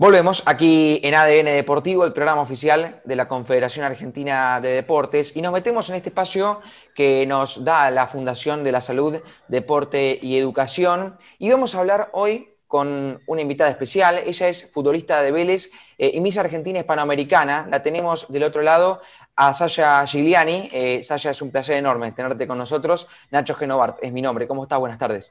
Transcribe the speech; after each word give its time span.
Volvemos 0.00 0.42
aquí 0.46 0.98
en 1.02 1.14
ADN 1.14 1.44
Deportivo, 1.44 2.06
el 2.06 2.14
programa 2.14 2.40
oficial 2.40 3.02
de 3.04 3.16
la 3.16 3.28
Confederación 3.28 3.84
Argentina 3.84 4.58
de 4.58 4.70
Deportes, 4.70 5.36
y 5.36 5.42
nos 5.42 5.52
metemos 5.52 5.90
en 5.90 5.96
este 5.96 6.08
espacio 6.08 6.62
que 6.94 7.26
nos 7.26 7.66
da 7.66 7.90
la 7.90 8.06
Fundación 8.06 8.64
de 8.64 8.72
la 8.72 8.80
Salud, 8.80 9.20
Deporte 9.46 10.18
y 10.22 10.38
Educación. 10.38 11.18
Y 11.38 11.50
vamos 11.50 11.74
a 11.74 11.80
hablar 11.80 12.08
hoy 12.14 12.48
con 12.66 13.20
una 13.26 13.42
invitada 13.42 13.68
especial. 13.68 14.22
Ella 14.24 14.48
es 14.48 14.72
futbolista 14.72 15.20
de 15.20 15.32
Vélez 15.32 15.70
eh, 15.98 16.12
y 16.14 16.20
Miss 16.20 16.38
Argentina 16.38 16.78
Hispanoamericana. 16.78 17.68
La 17.70 17.82
tenemos 17.82 18.32
del 18.32 18.44
otro 18.44 18.62
lado 18.62 19.02
a 19.36 19.52
Sasha 19.52 20.06
Gigliani. 20.06 20.70
Eh, 20.72 21.02
Sasha, 21.02 21.28
es 21.28 21.42
un 21.42 21.50
placer 21.50 21.76
enorme 21.76 22.10
tenerte 22.12 22.46
con 22.46 22.56
nosotros. 22.56 23.06
Nacho 23.30 23.54
Genovart 23.54 23.98
es 24.00 24.10
mi 24.14 24.22
nombre. 24.22 24.48
¿Cómo 24.48 24.62
estás? 24.62 24.78
Buenas 24.78 24.98
tardes. 24.98 25.30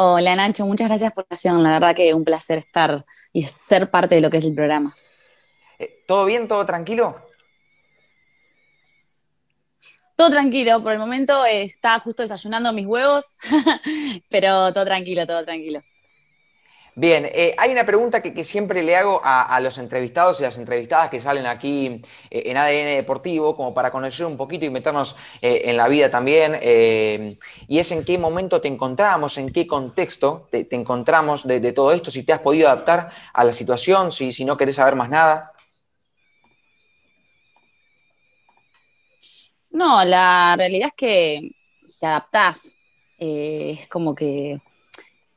Hola 0.00 0.36
Nacho, 0.36 0.64
muchas 0.64 0.86
gracias 0.86 1.12
por 1.12 1.26
la 1.28 1.34
acción. 1.34 1.60
La 1.60 1.72
verdad 1.72 1.92
que 1.92 2.14
un 2.14 2.22
placer 2.22 2.58
estar 2.58 3.04
y 3.32 3.42
ser 3.42 3.90
parte 3.90 4.14
de 4.14 4.20
lo 4.20 4.30
que 4.30 4.36
es 4.36 4.44
el 4.44 4.54
programa. 4.54 4.94
Eh, 5.76 6.04
¿Todo 6.06 6.24
bien? 6.24 6.46
¿Todo 6.46 6.64
tranquilo? 6.64 7.20
Todo 10.14 10.30
tranquilo, 10.30 10.80
por 10.84 10.92
el 10.92 11.00
momento 11.00 11.44
eh, 11.44 11.62
estaba 11.62 11.98
justo 11.98 12.22
desayunando 12.22 12.72
mis 12.72 12.86
huevos, 12.86 13.24
pero 14.30 14.72
todo 14.72 14.84
tranquilo, 14.84 15.26
todo 15.26 15.44
tranquilo. 15.44 15.82
Bien, 16.98 17.30
eh, 17.32 17.54
hay 17.56 17.70
una 17.70 17.86
pregunta 17.86 18.20
que, 18.20 18.42
siempre 18.42 18.82
le 18.82 18.96
hago 18.96 19.20
a, 19.22 19.60
los 19.60 19.78
entrevistados 19.78 20.40
y 20.40 20.42
las 20.42 20.58
entrevistadas 20.58 21.08
que 21.08 21.20
salen 21.20 21.46
aquí 21.46 22.02
eh, 22.28 22.42
en 22.46 22.56
ADN 22.56 22.96
Deportivo, 22.96 23.54
como 23.54 23.72
para 23.72 23.92
conocer 23.92 24.26
un 24.26 24.36
poquito 24.36 24.64
y 24.64 24.70
meternos 24.70 25.14
eh, 25.40 25.62
en 25.66 25.76
la 25.76 25.86
vida 25.86 26.10
también, 26.10 26.58
y 27.68 27.78
es 27.78 27.92
en 27.92 28.04
qué 28.04 28.18
momento 28.18 28.60
te 28.60 28.66
encontramos, 28.66 29.38
en 29.38 29.52
qué 29.52 29.64
contexto 29.64 30.48
te, 30.50 30.66
encontramos 30.72 31.46
de, 31.46 31.72
todo 31.72 31.92
esto, 31.92 32.10
si 32.10 32.24
te 32.24 32.32
has 32.32 32.40
podido 32.40 32.66
adaptar 32.66 33.10
a 33.32 33.44
la 33.44 33.52
situación, 33.52 34.10
si, 34.10 34.32
si 34.32 34.44
no 34.44 34.56
querés 34.56 34.74
saber 34.74 34.96
más 34.96 35.08
nada. 35.08 35.52
No, 39.70 40.04
la 40.04 40.56
realidad 40.58 40.88
es 40.88 40.94
que 40.96 41.50
te 42.00 42.06
adaptás. 42.08 42.74
es 43.18 43.86
como 43.88 44.16
que 44.16 44.58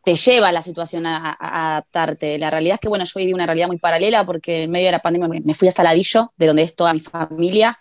te 0.03 0.15
lleva 0.15 0.51
la 0.51 0.61
situación 0.61 1.05
a, 1.05 1.37
adaptarte. 1.39 2.37
La 2.37 2.49
realidad 2.49 2.75
es 2.75 2.79
que, 2.79 2.89
bueno, 2.89 3.05
yo 3.05 3.11
viví 3.15 3.33
una 3.33 3.45
realidad 3.45 3.67
muy 3.67 3.77
paralela 3.77 4.25
porque 4.25 4.63
en 4.63 4.71
medio 4.71 4.87
de 4.87 4.93
la 4.93 4.99
pandemia 4.99 5.41
me, 5.43 5.53
fui 5.53 5.67
a 5.67 5.71
Saladillo, 5.71 6.33
de 6.37 6.47
donde 6.47 6.63
es 6.63 6.75
toda 6.75 6.93
mi 6.93 7.01
familia, 7.01 7.79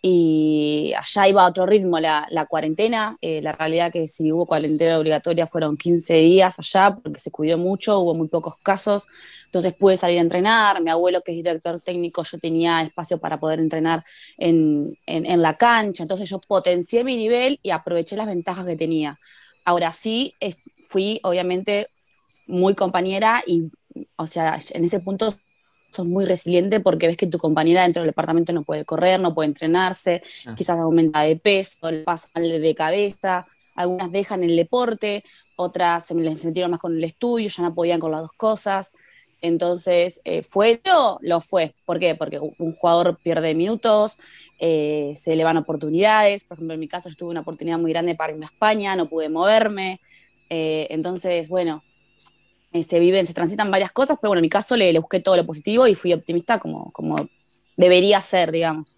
y 0.00 0.92
allá 0.96 1.26
iba 1.26 1.42
a 1.42 1.48
otro 1.48 1.66
ritmo 1.66 1.98
la, 1.98 2.46
cuarentena. 2.48 3.18
Eh, 3.20 3.42
la 3.42 3.50
realidad 3.50 3.90
que 3.92 4.06
si 4.06 4.30
hubo 4.30 4.46
cuarentena 4.46 4.96
obligatoria 4.96 5.48
fueron 5.48 5.76
15 5.76 6.14
días 6.14 6.56
allá 6.60 6.94
porque 6.94 7.18
se 7.18 7.32
cuidó 7.32 7.58
mucho, 7.58 7.98
hubo 7.98 8.14
muy 8.14 8.28
pocos 8.28 8.54
casos, 8.62 9.08
entonces 9.46 9.74
pude 9.74 9.96
salir 9.96 10.18
a 10.18 10.22
entrenar. 10.22 10.80
Mi 10.82 10.90
abuelo, 10.90 11.20
que 11.22 11.32
es 11.32 11.36
director 11.38 11.80
técnico, 11.80 12.22
yo 12.22 12.38
tenía 12.38 12.82
espacio 12.82 13.18
para 13.18 13.40
poder 13.40 13.58
entrenar 13.58 14.04
en, 14.36 14.96
en 15.06 15.42
la 15.42 15.54
cancha, 15.56 16.04
entonces 16.04 16.30
yo 16.30 16.38
potencié 16.46 17.02
mi 17.02 17.16
nivel 17.16 17.58
y 17.64 17.70
aproveché 17.70 18.16
las 18.16 18.28
ventajas 18.28 18.66
que 18.66 18.76
tenía. 18.76 19.18
Ahora 19.68 19.92
sí, 19.92 20.34
fui 20.82 21.20
obviamente 21.22 21.90
muy 22.46 22.74
compañera 22.74 23.42
y, 23.46 23.70
o 24.16 24.26
sea, 24.26 24.58
en 24.72 24.82
ese 24.82 24.98
punto 25.00 25.34
sos 25.90 26.06
muy 26.06 26.24
resiliente 26.24 26.80
porque 26.80 27.06
ves 27.06 27.18
que 27.18 27.26
tu 27.26 27.36
compañera 27.36 27.82
dentro 27.82 28.00
del 28.00 28.08
departamento 28.08 28.54
no 28.54 28.62
puede 28.62 28.86
correr, 28.86 29.20
no 29.20 29.34
puede 29.34 29.48
entrenarse, 29.48 30.22
ah. 30.46 30.54
quizás 30.56 30.78
aumenta 30.78 31.20
de 31.20 31.36
peso, 31.36 31.90
le 31.90 31.98
pasa 31.98 32.30
de 32.34 32.74
cabeza, 32.74 33.46
algunas 33.74 34.10
dejan 34.10 34.42
el 34.42 34.56
deporte, 34.56 35.22
otras 35.56 36.06
se 36.06 36.14
les 36.14 36.42
metieron 36.46 36.70
más 36.70 36.80
con 36.80 36.96
el 36.96 37.04
estudio, 37.04 37.50
ya 37.50 37.62
no 37.62 37.74
podían 37.74 38.00
con 38.00 38.12
las 38.12 38.22
dos 38.22 38.32
cosas. 38.32 38.92
Entonces, 39.40 40.20
eh, 40.24 40.42
¿fue 40.42 40.76
todo? 40.76 41.18
Lo 41.22 41.40
fue. 41.40 41.74
¿Por 41.84 41.98
qué? 41.98 42.14
Porque 42.14 42.40
un 42.40 42.72
jugador 42.72 43.18
pierde 43.22 43.54
minutos, 43.54 44.18
eh, 44.58 45.12
se 45.16 45.36
le 45.36 45.44
van 45.44 45.56
oportunidades. 45.56 46.44
Por 46.44 46.56
ejemplo, 46.56 46.74
en 46.74 46.80
mi 46.80 46.88
caso, 46.88 47.08
yo 47.08 47.16
tuve 47.16 47.30
una 47.30 47.40
oportunidad 47.40 47.78
muy 47.78 47.92
grande 47.92 48.14
para 48.14 48.32
irme 48.32 48.46
a 48.46 48.48
España, 48.48 48.96
no 48.96 49.08
pude 49.08 49.28
moverme. 49.28 50.00
Eh, 50.50 50.88
entonces, 50.90 51.48
bueno, 51.48 51.84
se 52.72 52.98
viven, 53.00 53.26
se 53.26 53.34
transitan 53.34 53.70
varias 53.70 53.92
cosas, 53.92 54.18
pero 54.20 54.30
bueno, 54.30 54.40
en 54.40 54.42
mi 54.42 54.48
caso 54.50 54.76
le, 54.76 54.92
le 54.92 54.98
busqué 54.98 55.20
todo 55.20 55.36
lo 55.36 55.46
positivo 55.46 55.86
y 55.86 55.94
fui 55.94 56.12
optimista 56.12 56.58
como, 56.58 56.92
como 56.92 57.16
debería 57.76 58.22
ser, 58.22 58.52
digamos. 58.52 58.97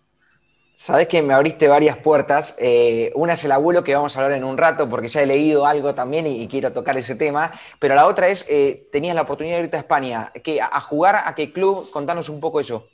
Sabes 0.81 1.09
que 1.09 1.21
me 1.21 1.35
abriste 1.35 1.69
varias 1.69 1.99
puertas. 1.99 2.57
Eh, 2.59 3.13
una 3.15 3.35
es 3.35 3.45
el 3.45 3.53
abuelo, 3.53 3.85
que 3.85 3.95
vamos 3.95 4.17
a 4.17 4.23
hablar 4.23 4.39
en 4.39 4.45
un 4.45 4.57
rato, 4.57 4.89
porque 4.89 5.09
ya 5.09 5.21
he 5.21 5.27
leído 5.27 5.67
algo 5.67 5.95
también 5.95 6.27
y, 6.27 6.49
quiero 6.49 6.73
tocar 6.73 6.97
ese 6.97 7.17
tema. 7.17 7.53
Pero 7.79 7.95
la 7.95 8.07
otra 8.07 8.29
es, 8.29 8.47
eh, 8.49 8.89
tenías 8.91 9.15
la 9.15 9.21
oportunidad 9.21 9.59
de 9.59 9.65
irte 9.65 9.77
a 9.77 9.81
España. 9.81 10.33
¿A, 10.73 10.81
jugar 10.81 11.17
a 11.27 11.35
qué 11.35 11.53
club? 11.53 11.91
Contanos 11.91 12.31
un 12.31 12.41
poco 12.41 12.61
eso. 12.61 12.89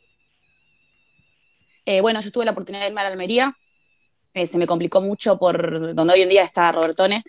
Eh, 1.84 2.00
bueno, 2.00 2.20
yo 2.20 2.32
tuve 2.32 2.44
la 2.44 2.50
oportunidad 2.50 2.82
de 2.82 2.88
irme 2.88 3.02
a 3.02 3.04
la 3.04 3.10
Almería. 3.10 3.56
se 4.34 4.58
me 4.58 4.66
complicó 4.66 5.00
mucho 5.00 5.38
por 5.38 5.94
donde 5.94 6.12
hoy 6.12 6.22
en 6.22 6.28
día 6.28 6.42
está 6.42 6.72
Robertone. 6.72 7.22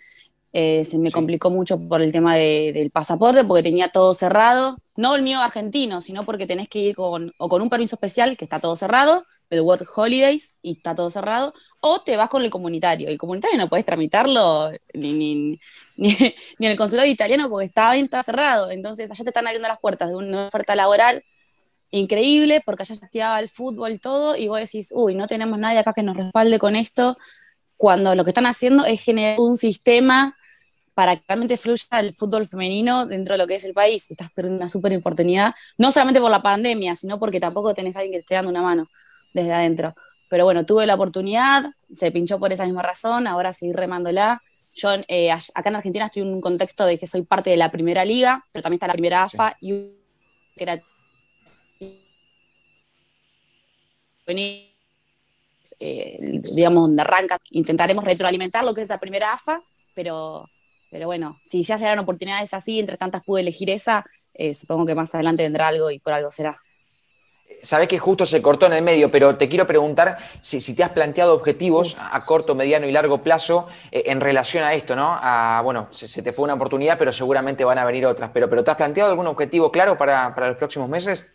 se 0.52 0.98
me 0.98 1.12
complicó 1.12 1.50
mucho 1.50 1.78
por 1.88 2.02
el 2.02 2.10
tema 2.10 2.34
del 2.34 2.90
pasaporte, 2.90 3.44
porque 3.44 3.62
tenía 3.62 3.90
todo 3.90 4.12
cerrado. 4.12 4.76
No 4.96 5.14
el 5.14 5.22
mío 5.22 5.40
argentino, 5.40 6.00
sino 6.00 6.24
porque 6.24 6.48
tenés 6.48 6.68
que 6.68 6.80
ir 6.80 6.96
con, 6.96 7.32
o 7.38 7.48
con 7.48 7.62
un 7.62 7.70
permiso 7.70 7.94
especial, 7.94 8.36
que 8.36 8.44
está 8.44 8.58
todo 8.58 8.74
cerrado, 8.74 9.24
el 9.50 9.60
World 9.60 9.86
Holidays 9.94 10.52
y 10.62 10.72
está 10.72 10.94
todo 10.94 11.10
cerrado, 11.10 11.54
o 11.80 12.00
te 12.00 12.16
vas 12.16 12.28
con 12.28 12.42
el 12.42 12.50
comunitario. 12.50 13.08
El 13.08 13.18
comunitario 13.18 13.58
no 13.58 13.68
puedes 13.68 13.86
tramitarlo 13.86 14.70
ni, 14.94 15.12
ni, 15.12 15.58
ni, 15.96 16.10
en 16.58 16.70
el 16.70 16.76
consulado 16.76 17.08
italiano 17.08 17.48
porque 17.48 17.66
está 17.66 17.92
bien, 17.92 18.04
está 18.04 18.22
cerrado. 18.22 18.70
Entonces 18.70 19.10
allá 19.10 19.24
te 19.24 19.30
están 19.30 19.46
abriendo 19.46 19.68
las 19.68 19.78
puertas 19.78 20.08
de 20.08 20.16
una 20.16 20.48
oferta 20.48 20.76
laboral 20.76 21.24
increíble 21.90 22.62
porque 22.64 22.82
allá 22.82 22.94
activaba 23.02 23.40
el 23.40 23.48
fútbol 23.48 24.00
todo 24.00 24.36
y 24.36 24.48
vos 24.48 24.60
decís, 24.60 24.90
uy, 24.92 25.14
no 25.14 25.26
tenemos 25.26 25.58
nadie 25.58 25.78
acá 25.78 25.92
que 25.94 26.02
nos 26.02 26.16
respalde 26.16 26.58
con 26.58 26.76
esto, 26.76 27.16
cuando 27.76 28.14
lo 28.14 28.24
que 28.24 28.30
están 28.30 28.46
haciendo 28.46 28.84
es 28.84 29.00
generar 29.02 29.40
un 29.40 29.56
sistema 29.56 30.36
para 30.94 31.14
que 31.14 31.22
realmente 31.28 31.56
fluya 31.56 31.86
el 32.00 32.12
fútbol 32.12 32.44
femenino 32.46 33.06
dentro 33.06 33.34
de 33.34 33.38
lo 33.38 33.46
que 33.46 33.54
es 33.54 33.64
el 33.64 33.72
país. 33.72 34.10
Estás 34.10 34.32
perdiendo 34.32 34.60
una 34.60 34.68
súper 34.68 34.94
oportunidad, 34.96 35.54
no 35.78 35.92
solamente 35.92 36.20
por 36.20 36.30
la 36.30 36.42
pandemia, 36.42 36.96
sino 36.96 37.20
porque 37.20 37.38
tampoco 37.38 37.72
tenés 37.72 37.94
a 37.94 38.00
alguien 38.00 38.14
que 38.14 38.18
te 38.18 38.22
esté 38.22 38.34
dando 38.34 38.50
una 38.50 38.62
mano 38.62 38.88
desde 39.32 39.52
adentro. 39.52 39.94
Pero 40.28 40.44
bueno, 40.44 40.66
tuve 40.66 40.86
la 40.86 40.94
oportunidad, 40.94 41.64
se 41.90 42.12
pinchó 42.12 42.38
por 42.38 42.52
esa 42.52 42.64
misma 42.64 42.82
razón, 42.82 43.26
ahora 43.26 43.52
seguir 43.52 43.76
remándola. 43.76 44.42
Yo 44.76 44.90
eh, 45.08 45.30
acá 45.30 45.70
en 45.70 45.76
Argentina 45.76 46.06
estoy 46.06 46.22
en 46.22 46.34
un 46.34 46.40
contexto 46.40 46.84
de 46.84 46.98
que 46.98 47.06
soy 47.06 47.22
parte 47.22 47.50
de 47.50 47.56
la 47.56 47.70
primera 47.70 48.04
liga, 48.04 48.44
pero 48.52 48.62
también 48.62 48.76
está 48.76 48.86
la 48.86 48.92
primera 48.92 49.22
AFA 49.24 49.56
y 49.60 49.70
que 50.54 50.64
era 50.64 50.82
eh, 55.80 56.16
digamos, 56.54 56.82
donde 56.82 57.02
arranca. 57.02 57.38
Intentaremos 57.50 58.04
retroalimentar 58.04 58.64
lo 58.64 58.74
que 58.74 58.82
es 58.82 58.88
la 58.88 59.00
primera 59.00 59.32
AFA, 59.32 59.62
pero, 59.94 60.48
pero 60.90 61.06
bueno, 61.06 61.38
si 61.42 61.62
ya 61.62 61.78
se 61.78 61.86
dan 61.86 61.98
oportunidades 61.98 62.52
así, 62.52 62.78
entre 62.78 62.96
tantas 62.96 63.22
pude 63.22 63.40
elegir 63.40 63.70
esa, 63.70 64.04
eh, 64.34 64.54
supongo 64.54 64.86
que 64.86 64.94
más 64.94 65.14
adelante 65.14 65.42
vendrá 65.42 65.68
algo 65.68 65.90
y 65.90 65.98
por 65.98 66.12
algo 66.12 66.30
será 66.30 66.60
sabes 67.62 67.88
que 67.88 67.98
justo 67.98 68.26
se 68.26 68.42
cortó 68.42 68.66
en 68.66 68.72
el 68.74 68.82
medio, 68.82 69.10
pero 69.10 69.36
te 69.36 69.48
quiero 69.48 69.66
preguntar 69.66 70.18
si, 70.40 70.74
te 70.74 70.84
has 70.84 70.90
planteado 70.92 71.34
objetivos 71.34 71.96
a 71.98 72.20
corto, 72.24 72.54
mediano 72.54 72.86
y 72.86 72.92
largo 72.92 73.22
plazo 73.22 73.68
eh, 73.90 74.04
en 74.06 74.20
relación 74.20 74.64
a 74.64 74.74
esto, 74.74 74.96
¿no? 74.96 75.18
bueno, 75.62 75.88
se, 75.90 76.22
te 76.22 76.32
fue 76.32 76.44
una 76.44 76.54
oportunidad, 76.54 76.98
pero 76.98 77.12
seguramente 77.12 77.64
van 77.64 77.78
a 77.78 77.84
venir 77.84 78.06
otras. 78.06 78.30
Pero, 78.32 78.48
pero 78.48 78.64
¿te 78.64 78.70
has 78.70 78.76
planteado 78.76 79.10
algún 79.10 79.26
objetivo 79.26 79.70
claro 79.70 79.96
para, 79.96 80.34
los 80.36 80.56
próximos 80.56 80.88
meses? 80.88 81.26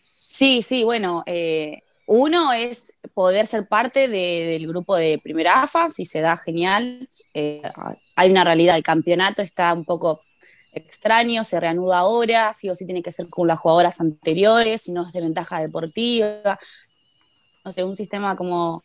Sí, 0.00 0.62
sí, 0.62 0.84
bueno, 0.84 1.22
eh, 1.26 1.82
uno 2.06 2.52
es 2.52 2.84
poder 3.14 3.46
ser 3.46 3.66
parte 3.66 4.08
del 4.08 4.66
grupo 4.66 4.96
de 4.96 5.18
Primera 5.22 5.62
AFA, 5.62 5.88
si 5.90 6.04
se 6.04 6.20
da 6.20 6.36
genial. 6.36 7.08
Eh, 7.34 7.62
hay 8.16 8.30
una 8.30 8.44
realidad, 8.44 8.76
el 8.76 8.82
campeonato 8.82 9.42
está 9.42 9.72
un 9.74 9.84
poco 9.84 10.22
extraño, 10.72 11.44
se 11.44 11.60
reanuda 11.60 11.98
ahora, 11.98 12.52
sí 12.52 12.68
o 12.70 12.74
sí 12.74 12.84
tiene 12.84 13.02
que 13.02 13.12
ser 13.12 13.28
con 13.28 13.48
las 13.48 13.58
jugadoras 13.58 14.00
anteriores, 14.00 14.82
si 14.82 14.92
no 14.92 15.06
es 15.06 15.12
de 15.12 15.20
ventaja 15.20 15.60
deportiva. 15.60 16.58
No 17.64 17.72
sé, 17.72 17.84
un 17.84 17.96
sistema 17.96 18.36
como 18.36 18.84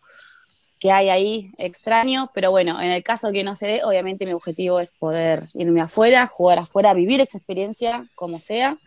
que 0.80 0.92
hay 0.92 1.10
ahí 1.10 1.52
extraño, 1.58 2.30
pero 2.34 2.52
bueno, 2.52 2.82
en 2.82 2.92
el 2.92 3.04
caso 3.04 3.32
que 3.32 3.44
no 3.44 3.56
se 3.56 3.68
dé, 3.68 3.84
obviamente 3.84 4.26
mi 4.26 4.34
objetivo 4.34 4.80
es 4.80 4.92
poder 4.92 5.44
irme 5.54 5.82
afuera, 5.82 6.28
jugar 6.28 6.60
afuera, 6.60 6.94
vivir 6.94 7.22
esa 7.22 7.38
experiencia 7.38 8.10
como 8.16 8.40
sea. 8.40 8.78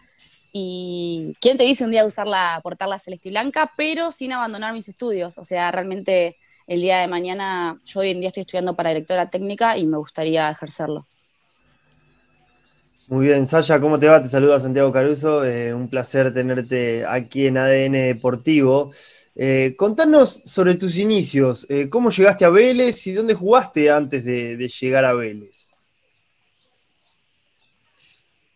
Y 0.52 1.34
quién 1.40 1.56
te 1.58 1.64
dice 1.64 1.84
un 1.84 1.90
día 1.90 2.04
usarla, 2.04 2.60
portar 2.62 2.88
la 2.88 2.98
celeste 2.98 3.30
blanca, 3.30 3.72
pero 3.76 4.10
sin 4.10 4.32
abandonar 4.32 4.72
mis 4.72 4.88
estudios. 4.88 5.38
O 5.38 5.44
sea, 5.44 5.70
realmente 5.70 6.36
el 6.66 6.80
día 6.80 6.98
de 6.98 7.06
mañana, 7.06 7.80
yo 7.84 8.00
hoy 8.00 8.10
en 8.10 8.20
día 8.20 8.28
estoy 8.28 8.42
estudiando 8.42 8.74
para 8.74 8.90
directora 8.90 9.30
técnica 9.30 9.76
y 9.76 9.86
me 9.86 9.98
gustaría 9.98 10.48
ejercerlo. 10.50 11.06
Muy 13.08 13.24
bien, 13.24 13.46
Sasha, 13.46 13.80
¿cómo 13.80 13.98
te 13.98 14.06
va? 14.06 14.20
Te 14.20 14.28
saluda 14.28 14.60
Santiago 14.60 14.92
Caruso. 14.92 15.42
Eh, 15.42 15.72
un 15.72 15.88
placer 15.88 16.34
tenerte 16.34 17.06
aquí 17.06 17.46
en 17.46 17.56
ADN 17.56 17.92
Deportivo. 17.92 18.92
Eh, 19.34 19.74
contanos 19.78 20.30
sobre 20.44 20.74
tus 20.74 20.98
inicios. 20.98 21.66
Eh, 21.70 21.88
¿Cómo 21.88 22.10
llegaste 22.10 22.44
a 22.44 22.50
Vélez 22.50 23.06
y 23.06 23.12
dónde 23.12 23.32
jugaste 23.32 23.90
antes 23.90 24.26
de, 24.26 24.68
llegar 24.68 25.06
a 25.06 25.14
Vélez? 25.14 25.70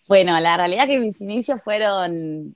Bueno, 0.06 0.38
la 0.38 0.58
realidad 0.58 0.84
es 0.84 0.90
que 0.90 1.00
mis 1.00 1.18
inicios 1.22 1.62
fueron, 1.62 2.54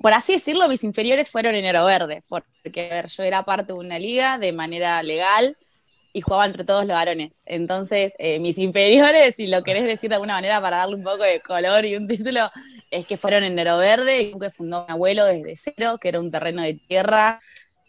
por 0.00 0.12
así 0.12 0.34
decirlo, 0.34 0.68
mis 0.68 0.84
inferiores 0.84 1.30
fueron 1.30 1.56
enero 1.56 1.84
verde, 1.84 2.22
porque 2.28 3.02
yo 3.08 3.22
era 3.24 3.42
parte 3.42 3.72
de 3.72 3.78
una 3.80 3.98
liga 3.98 4.38
de 4.38 4.52
manera 4.52 5.02
legal 5.02 5.56
y 6.14 6.20
jugaba 6.20 6.46
entre 6.46 6.64
todos 6.64 6.86
los 6.86 6.94
varones. 6.94 7.42
Entonces, 7.44 8.12
eh, 8.18 8.38
mis 8.38 8.56
inferiores, 8.56 9.34
si 9.34 9.48
lo 9.48 9.64
querés 9.64 9.84
decir 9.84 10.08
de 10.08 10.14
alguna 10.14 10.34
manera 10.34 10.62
para 10.62 10.78
darle 10.78 10.94
un 10.94 11.02
poco 11.02 11.24
de 11.24 11.40
color 11.40 11.84
y 11.84 11.96
un 11.96 12.06
título, 12.06 12.50
es 12.90 13.04
que 13.04 13.16
fueron 13.16 13.42
en 13.42 13.56
Nero 13.56 13.76
Verde, 13.78 14.32
que 14.40 14.50
fundó 14.50 14.86
mi 14.86 14.92
abuelo 14.92 15.24
desde 15.24 15.56
cero, 15.56 15.98
que 16.00 16.08
era 16.08 16.20
un 16.20 16.30
terreno 16.30 16.62
de 16.62 16.74
tierra, 16.74 17.40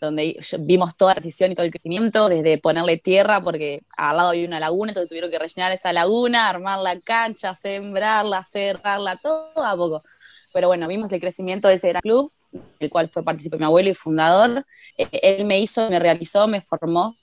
donde 0.02 0.40
vimos 0.62 0.98
toda 0.98 1.14
la 1.14 1.22
decisión 1.22 1.52
y 1.52 1.56
todo 1.56 1.68
el 1.68 1.72
crecimiento, 1.72 2.28
desde 2.28 2.58
ponerle 2.58 2.98
tierra, 2.98 3.42
porque 3.42 3.84
al 3.96 4.18
lado 4.18 4.30
había 4.30 4.48
una 4.48 4.60
laguna, 4.60 4.90
entonces 4.90 5.08
tuvieron 5.08 5.30
que 5.30 5.38
rellenar 5.38 5.72
esa 5.72 5.94
laguna, 5.94 6.50
armar 6.50 6.80
la 6.80 7.00
cancha, 7.00 7.54
sembrarla, 7.54 8.44
cerrarla, 8.44 9.18
todo 9.18 9.52
a 9.56 9.78
poco. 9.78 10.04
Pero 10.52 10.68
bueno, 10.68 10.88
vimos 10.88 11.14
el 11.14 11.20
crecimiento 11.20 11.68
de 11.68 11.76
ese 11.76 11.90
gran 11.90 12.02
club, 12.02 12.32
el 12.80 12.90
cual 12.90 13.08
fue 13.10 13.24
participante 13.24 13.60
mi 13.60 13.66
abuelo 13.66 13.90
y 13.90 13.94
fundador. 13.94 14.66
Eh, 14.98 15.08
él 15.22 15.46
me 15.46 15.60
hizo, 15.60 15.88
me 15.92 16.00
realizó, 16.00 16.48
me 16.48 16.60
formó. 16.60 17.16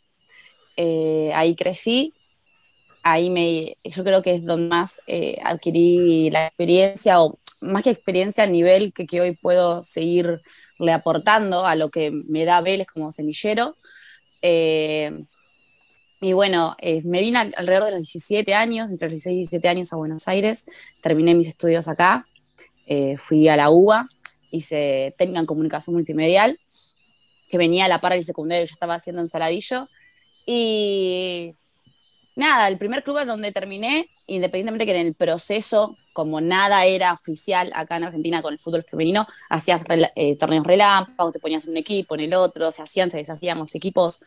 Eh, 0.76 1.32
ahí 1.34 1.54
crecí 1.54 2.14
ahí 3.02 3.30
me, 3.30 3.76
yo 3.84 4.04
creo 4.04 4.22
que 4.22 4.34
es 4.34 4.44
donde 4.44 4.68
más 4.68 5.00
eh, 5.06 5.38
adquirí 5.44 6.30
la 6.30 6.44
experiencia, 6.44 7.20
o 7.20 7.38
más 7.60 7.82
que 7.82 7.90
experiencia, 7.90 8.44
al 8.44 8.52
nivel 8.52 8.92
que, 8.92 9.06
que, 9.06 9.20
hoy 9.20 9.36
puedo 9.36 9.82
seguirle 9.82 10.40
aportando 10.92 11.66
a 11.66 11.74
lo 11.76 11.90
que 11.90 12.10
me 12.10 12.44
da 12.44 12.60
Vélez 12.60 12.86
como 12.92 13.12
semillero. 13.12 13.76
Eh, 14.40 15.24
y 16.20 16.32
bueno, 16.34 16.76
eh, 16.78 17.02
me 17.04 17.20
vine 17.20 17.38
alrededor 17.56 17.86
de 17.86 17.90
los 17.92 18.00
17 18.00 18.54
años, 18.54 18.90
entre 18.90 19.08
los 19.08 19.14
16 19.14 19.34
y 19.34 19.38
17 19.38 19.68
años 19.68 19.92
a 19.92 19.96
Buenos 19.96 20.28
Aires, 20.28 20.66
terminé 21.00 21.34
mis 21.34 21.48
estudios 21.48 21.88
acá, 21.88 22.26
fui 23.16 23.48
a 23.48 23.56
la 23.56 23.70
UBA, 23.70 24.06
hice 24.50 25.14
técnica 25.16 25.40
en 25.40 25.46
comunicación 25.46 25.96
multimedial, 25.96 26.58
que 27.48 27.58
venía 27.58 27.86
a 27.86 27.88
la 27.88 28.00
par 28.00 28.12
del 28.12 28.22
secundario, 28.22 28.66
yo 28.66 28.72
estaba 28.72 28.94
haciendo 28.94 29.22
en 29.22 29.28
Saladillo, 29.28 29.88
y 30.46 31.54
nada, 32.36 32.68
el 32.68 32.78
primer 32.78 33.02
club 33.02 33.24
donde 33.24 33.52
terminé, 33.52 34.08
independientemente 34.26 34.86
que 34.86 34.98
en 34.98 35.06
el 35.06 35.14
proceso, 35.14 35.96
como 36.12 36.40
nada 36.40 36.84
era 36.84 37.12
oficial 37.12 37.72
acá 37.74 37.96
en 37.96 38.04
Argentina 38.04 38.42
con 38.42 38.52
el 38.52 38.58
fútbol 38.58 38.82
femenino, 38.82 39.26
hacías 39.48 39.84
eh, 40.16 40.36
torneos 40.36 40.66
relámpagos, 40.66 41.32
te 41.32 41.40
ponías 41.40 41.66
un 41.66 41.76
equipo, 41.76 42.14
en 42.14 42.22
el 42.22 42.34
otro, 42.34 42.70
se 42.70 42.82
hacían, 42.82 43.10
se 43.10 43.18
deshacíamos 43.18 43.74
equipos. 43.74 44.22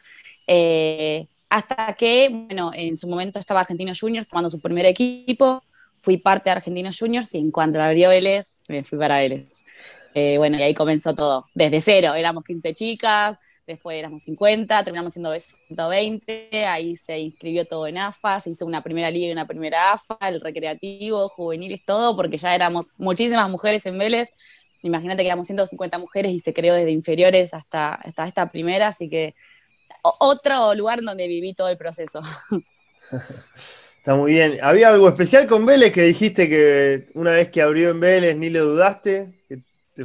Eh, 0.48 1.28
hasta 1.50 1.94
que, 1.94 2.30
bueno, 2.30 2.72
en 2.74 2.98
su 2.98 3.08
momento 3.08 3.40
estaba 3.40 3.62
Argentinos 3.62 4.00
Juniors 4.00 4.28
tomando 4.28 4.50
su 4.50 4.60
primer 4.60 4.86
equipo, 4.86 5.64
fui 5.98 6.18
parte 6.18 6.50
de 6.50 6.58
Argentinos 6.58 6.98
Juniors 7.00 7.34
y 7.34 7.38
en 7.38 7.52
cuanto 7.52 7.82
abrió 7.82 8.10
Vélez, 8.10 8.48
me 8.68 8.84
fui 8.84 8.98
para 8.98 9.18
Vélez. 9.18 9.64
Eh, 10.14 10.38
bueno, 10.38 10.58
y 10.58 10.64
ahí 10.64 10.74
comenzó 10.74 11.14
todo, 11.14 11.46
desde 11.54 11.82
cero, 11.82 12.16
éramos 12.16 12.44
15 12.44 12.74
chicas, 12.74 13.38
después 13.68 13.98
éramos 13.98 14.24
50, 14.24 14.84
terminamos 14.84 15.14
siendo 15.14 15.34
120, 15.34 16.66
ahí 16.68 16.96
se 16.96 17.20
inscribió 17.20 17.66
todo 17.66 17.88
en 17.88 17.98
AFA, 17.98 18.40
se 18.40 18.52
hizo 18.52 18.66
una 18.66 18.84
primera 18.84 19.10
liga 19.10 19.28
y 19.28 19.32
una 19.32 19.48
primera 19.48 19.94
AFA, 19.94 20.18
el 20.28 20.40
recreativo, 20.42 21.30
juveniles, 21.30 21.84
todo, 21.86 22.16
porque 22.16 22.38
ya 22.38 22.54
éramos 22.54 22.92
muchísimas 22.98 23.50
mujeres 23.50 23.86
en 23.86 23.98
Vélez, 23.98 24.30
imagínate 24.82 25.24
que 25.24 25.28
éramos 25.28 25.48
150 25.48 25.98
mujeres 25.98 26.32
y 26.32 26.40
se 26.40 26.54
creó 26.54 26.76
desde 26.76 26.92
inferiores 26.92 27.54
hasta, 27.54 27.96
hasta 27.96 28.28
esta 28.28 28.52
primera, 28.52 28.90
así 28.90 29.10
que 29.10 29.36
otro 30.02 30.76
lugar 30.76 31.02
donde 31.02 31.28
viví 31.28 31.54
todo 31.54 31.70
el 31.70 31.78
proceso. 31.78 32.22
Está 33.98 34.14
muy 34.14 34.34
bien. 34.34 34.60
¿Había 34.62 34.90
algo 34.90 35.08
especial 35.08 35.48
con 35.48 35.66
Vélez 35.66 35.92
que 35.92 36.04
dijiste 36.04 36.48
que 36.48 37.08
una 37.16 37.32
vez 37.32 37.50
que 37.50 37.64
abrió 37.64 37.90
en 37.90 38.00
Vélez 38.00 38.38
ni 38.38 38.52
lo 38.52 38.64
dudaste? 38.66 39.34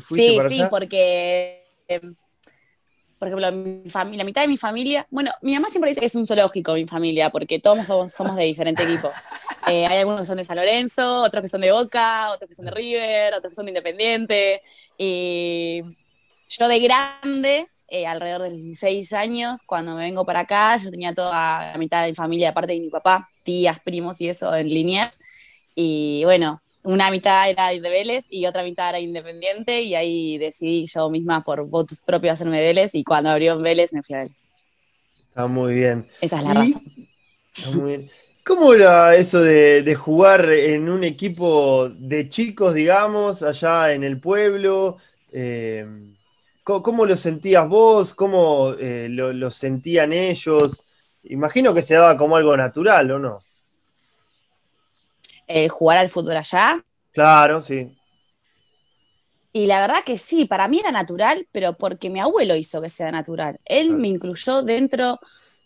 sí, 0.09 0.39
sí, 0.49 0.63
porque 0.71 1.67
em, 1.87 2.15
por 3.21 3.29
ejemplo, 3.29 3.53
mi 3.53 3.91
familia, 3.91 4.17
la 4.17 4.25
mitad 4.25 4.41
de 4.41 4.49
mi 4.49 4.57
familia, 4.57 5.07
bueno, 5.11 5.31
mi 5.43 5.53
mamá 5.53 5.69
siempre 5.69 5.91
dice 5.91 6.01
que 6.01 6.07
es 6.07 6.15
un 6.15 6.27
zoológico 6.27 6.73
mi 6.73 6.87
familia, 6.87 7.29
porque 7.29 7.59
todos 7.59 7.87
somos, 7.87 8.35
de 8.35 8.45
diferente 8.45 8.83
equipo. 8.83 9.11
Eh, 9.67 9.87
hay 9.87 9.99
algunos 9.99 10.23
que 10.23 10.27
son 10.27 10.39
de 10.39 10.45
San 10.45 10.57
Lorenzo, 10.57 11.21
otros 11.21 11.43
que 11.43 11.49
son 11.49 11.61
de 11.61 11.71
Boca, 11.71 12.31
otros 12.31 12.49
que 12.49 12.55
son 12.55 12.65
de 12.65 12.71
River, 12.71 13.35
otros 13.35 13.51
que 13.51 13.55
son 13.55 13.67
de 13.67 13.73
Independiente. 13.73 14.63
Y 14.97 15.83
yo 16.49 16.67
de 16.67 16.81
grande, 16.81 17.69
eh, 17.89 18.07
alrededor 18.07 18.51
de 18.51 18.57
16 18.57 19.13
años, 19.13 19.61
cuando 19.67 19.95
me 19.95 20.05
vengo 20.05 20.25
para 20.25 20.41
acá, 20.41 20.79
yo 20.79 20.91
tenía 20.91 21.15
toda 21.15 21.73
la 21.73 21.79
mitad 21.79 22.03
de 22.03 22.09
mi 22.09 22.15
familia, 22.15 22.49
aparte 22.49 22.73
de 22.73 22.81
mi 22.81 22.89
papá, 22.89 23.29
tías, 23.43 23.79
primos 23.81 24.19
y 24.23 24.31
eso 24.31 24.53
en 24.57 24.71
líneas. 24.71 25.21
Y 25.75 26.25
bueno, 26.25 26.63
una 26.83 27.11
mitad 27.11 27.51
era 27.51 27.69
de 27.69 27.81
Vélez 27.81 28.27
y 28.31 28.47
otra 28.47 28.63
mitad 28.63 28.91
era 28.91 28.99
independiente 28.99 29.83
y 29.83 29.95
ahí 29.95 30.39
decidí 30.39 30.87
yo 30.87 31.11
misma 31.11 31.41
por 31.41 31.67
votos 31.67 32.03
propios 32.03 32.35
hacerme 32.35 32.61
Vélez 32.61 32.95
y 32.95 33.05
cuando 33.05 33.31
abrió 33.31 33.53
en 33.55 33.63
Vélez 33.63 33.93
me 33.93 34.03
fui 34.03 34.17
a 34.17 34.21
Vélez. 34.21 34.45
Está 35.13 35.47
muy 35.47 35.75
bien. 35.75 36.09
Esa 36.21 36.39
es 36.39 36.45
la 36.45 36.55
razón. 36.55 37.09
Está 37.55 37.71
muy 37.77 37.89
bien. 37.89 38.11
¿Cómo 38.45 38.73
era 38.73 39.15
eso 39.15 39.41
de, 39.43 39.95
jugar 39.95 40.49
en 40.51 40.89
un 40.89 41.05
equipo 41.05 41.91
de 41.91 42.29
chicos, 42.29 42.75
digamos, 42.75 43.43
allá 43.43 43.93
en 43.93 44.03
el 44.03 44.19
pueblo? 44.19 44.97
Eh, 45.31 45.87
¿cómo, 46.65 47.05
lo 47.05 47.17
sentías 47.17 47.69
vos? 47.69 48.15
¿Cómo 48.15 48.73
eh, 48.79 49.09
lo 49.11 49.51
sentían 49.51 50.13
ellos? 50.13 50.83
Imagino 51.25 51.75
que 51.75 51.83
se 51.83 51.95
daba 51.95 52.17
como 52.17 52.37
algo 52.37 52.57
natural, 52.57 53.11
¿o 53.11 53.19
no? 53.19 53.41
Eh, 55.53 55.69
jugar 55.69 55.99
al 55.99 56.09
fútbol 56.09 56.37
allá. 56.37 56.81
Claro, 57.11 57.61
sí. 57.61 57.93
Y 59.53 59.67
la 59.67 59.81
verdad 59.81 60.05
que 60.07 60.17
sí, 60.17 60.45
para 60.45 60.69
mí 60.69 60.79
era 60.79 60.93
natural, 60.93 61.45
pero 61.51 61.73
porque 61.73 62.09
mi 62.09 62.21
abuelo 62.21 62.55
hizo 62.55 62.81
que 62.81 62.89
sea 62.89 63.11
natural. 63.11 63.59
Él 63.65 63.95
me 63.95 64.07
incluyó 64.07 64.63
dentro 64.63 65.19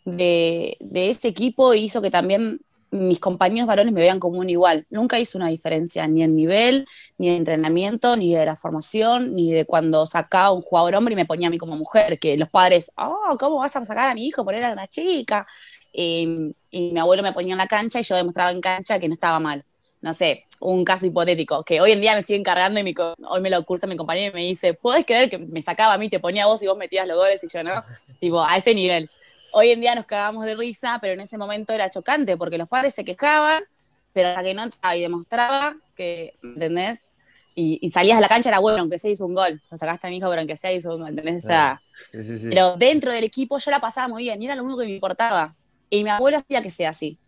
de, 0.06 0.78
ese 0.94 1.28
equipo 1.28 1.74
y 1.74 1.80
hizo 1.84 2.00
que 2.00 2.10
también 2.10 2.60
mis 2.90 3.18
compañeros 3.20 3.66
varones 3.66 3.92
me 3.92 4.00
vean 4.00 4.20
como 4.20 4.38
un 4.38 4.48
igual. 4.48 4.86
Nunca 4.88 5.18
hizo 5.18 5.36
una 5.36 5.48
diferencia 5.48 6.08
ni 6.08 6.22
en 6.22 6.34
nivel, 6.34 6.86
ni 7.18 7.28
de 7.28 7.36
entrenamiento, 7.36 8.16
ni 8.16 8.34
de 8.34 8.46
la 8.46 8.56
formación, 8.56 9.34
ni 9.34 9.52
de 9.52 9.66
cuando 9.66 10.06
sacaba 10.06 10.52
un 10.52 10.62
jugador 10.62 10.94
hombre 10.94 11.12
y 11.12 11.16
me 11.16 11.26
ponía 11.26 11.48
a 11.48 11.50
mí 11.50 11.58
como 11.58 11.76
mujer, 11.76 12.18
que 12.18 12.38
los 12.38 12.48
padres, 12.48 12.90
oh, 12.96 13.36
¿cómo 13.38 13.56
vas 13.58 13.76
a 13.76 13.84
sacar 13.84 14.08
a 14.08 14.14
mi 14.14 14.26
hijo? 14.26 14.46
Poner 14.46 14.64
a 14.64 14.72
una 14.72 14.88
chica. 14.88 15.46
y 15.92 16.54
mi 16.72 16.98
abuelo 16.98 17.22
me 17.22 17.34
ponía 17.34 17.52
en 17.52 17.58
la 17.58 17.66
cancha 17.66 18.00
y 18.00 18.02
yo 18.02 18.16
demostraba 18.16 18.50
en 18.50 18.62
cancha 18.62 18.98
que 18.98 19.08
no 19.08 19.14
estaba 19.14 19.38
mal 19.40 19.62
no 20.04 20.12
sé, 20.12 20.44
un 20.60 20.84
caso 20.84 21.06
hipotético, 21.06 21.64
que 21.64 21.80
hoy 21.80 21.92
en 21.92 22.02
día 22.02 22.14
me 22.14 22.22
siguen 22.22 22.42
cargando 22.42 22.78
y 22.78 22.94
hoy 23.26 23.40
me 23.40 23.48
lo 23.48 23.64
cursa 23.64 23.86
mi 23.86 23.96
compañero 23.96 24.32
y 24.32 24.34
me 24.42 24.46
dice, 24.46 24.74
¿puedes 24.74 25.06
creer 25.06 25.30
que 25.30 25.38
me 25.38 25.62
sacaba 25.62 25.94
a 25.94 25.98
mí, 25.98 26.10
te 26.10 26.20
ponía 26.20 26.44
a 26.44 26.46
vos 26.46 26.62
y 26.62 26.66
vos 26.66 26.76
metías 26.76 27.08
los 27.08 27.16
goles 27.16 27.42
y 27.42 27.48
yo 27.48 27.64
no? 27.64 27.72
tipo, 28.20 28.44
a 28.44 28.54
ese 28.58 28.74
nivel. 28.74 29.10
Hoy 29.52 29.70
en 29.70 29.80
día 29.80 29.94
nos 29.94 30.04
cagamos 30.04 30.44
de 30.44 30.56
risa, 30.56 30.98
pero 31.00 31.14
en 31.14 31.20
ese 31.20 31.38
momento 31.38 31.72
era 31.72 31.88
chocante 31.88 32.36
porque 32.36 32.58
los 32.58 32.68
padres 32.68 32.92
se 32.92 33.02
quejaban, 33.02 33.64
pero 34.12 34.34
la 34.34 34.42
que 34.42 34.52
no 34.52 34.64
entraba 34.64 34.94
y 34.94 35.00
demostraba 35.00 35.76
que, 35.96 36.34
¿entendés? 36.42 37.06
Y, 37.54 37.88
salías 37.88 38.18
a 38.18 38.20
la 38.20 38.28
cancha 38.28 38.50
era 38.50 38.58
bueno, 38.58 38.80
aunque 38.80 38.98
sea 38.98 39.10
hizo 39.10 39.24
un 39.24 39.34
gol. 39.34 39.62
Lo 39.70 39.78
sacaste 39.78 40.06
a 40.06 40.10
mi 40.10 40.18
hijo, 40.18 40.28
pero 40.28 40.40
aunque 40.40 40.58
sea 40.58 40.70
hizo 40.70 40.96
un 40.96 41.00
gol, 41.00 41.10
¿entendés? 41.10 41.46
Pero 42.50 42.76
dentro 42.76 43.10
del 43.10 43.24
equipo 43.24 43.58
yo 43.58 43.70
la 43.70 43.80
pasaba 43.80 44.08
muy 44.08 44.24
bien 44.24 44.42
y 44.42 44.44
era 44.44 44.54
lo 44.54 44.64
único 44.64 44.80
que 44.80 44.86
me 44.86 44.92
importaba. 44.92 45.56
Y 45.88 46.04
mi 46.04 46.10
abuelo 46.10 46.36
hacía 46.36 46.60
que 46.60 46.70
sea 46.70 46.90
así. 46.90 47.18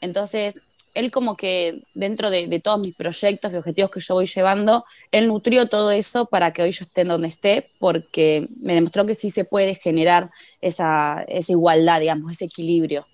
Entonces, 0.00 0.54
él 0.98 1.12
como 1.12 1.36
que 1.36 1.82
dentro 1.94 2.28
de, 2.28 2.60
todos 2.60 2.80
mis 2.84 2.94
proyectos 2.94 3.52
y 3.52 3.56
objetivos 3.56 3.90
que 3.90 4.00
yo 4.00 4.14
voy 4.14 4.26
llevando, 4.26 4.84
él 5.12 5.28
nutrió 5.28 5.66
todo 5.66 5.92
eso 5.92 6.26
para 6.26 6.52
que 6.52 6.62
hoy 6.62 6.72
yo 6.72 6.84
esté 6.84 7.02
en 7.02 7.08
donde 7.08 7.28
esté, 7.28 7.70
porque 7.78 8.48
me 8.60 8.74
demostró 8.74 9.06
que 9.06 9.14
sí 9.14 9.30
se 9.30 9.44
puede 9.44 9.76
generar 9.76 10.30
esa, 10.60 11.24
igualdad, 11.46 12.00
digamos, 12.00 12.32
ese 12.32 12.46
equilibrio. 12.46 13.04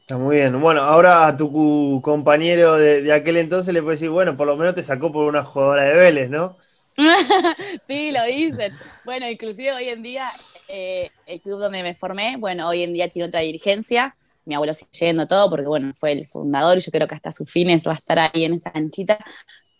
Está 0.00 0.18
muy 0.18 0.36
bien. 0.36 0.60
Bueno, 0.60 0.82
ahora 0.82 1.26
a 1.26 1.36
tu 1.36 2.00
compañero 2.02 2.74
de, 2.74 3.12
aquel 3.12 3.38
entonces 3.38 3.74
le 3.74 3.82
puedes 3.82 3.98
decir, 3.98 4.10
bueno, 4.10 4.36
por 4.36 4.46
lo 4.46 4.56
menos 4.56 4.76
te 4.76 4.82
sacó 4.84 5.10
por 5.10 5.26
una 5.26 5.44
jugadora 5.44 5.82
de 5.82 5.94
Vélez, 5.94 6.30
¿no? 6.30 6.56
sí, 7.88 8.12
lo 8.12 8.24
dicen. 8.24 8.72
Bueno, 9.04 9.28
inclusive 9.28 9.72
hoy 9.72 9.88
en 9.88 10.02
día, 10.04 10.30
eh, 10.68 11.10
el 11.26 11.40
club 11.40 11.58
donde 11.58 11.82
me 11.82 11.94
formé, 11.94 12.36
bueno, 12.36 12.68
hoy 12.68 12.84
en 12.84 12.92
día 12.92 13.08
tiene 13.08 13.26
otra 13.26 13.40
dirigencia, 13.40 14.14
mi 14.44 14.54
abuelo 14.54 14.74
sigue 14.74 14.90
yendo 14.92 15.26
todo, 15.26 15.48
porque 15.50 15.66
bueno, 15.66 15.92
fue 15.96 16.12
el 16.12 16.26
fundador 16.28 16.78
y 16.78 16.80
yo 16.80 16.92
creo 16.92 17.08
que 17.08 17.14
hasta 17.14 17.32
sus 17.32 17.50
fines 17.50 17.86
va 17.86 17.92
a 17.92 17.94
estar 17.94 18.18
ahí 18.18 18.44
en 18.44 18.54
esa 18.54 18.72
canchita. 18.72 19.18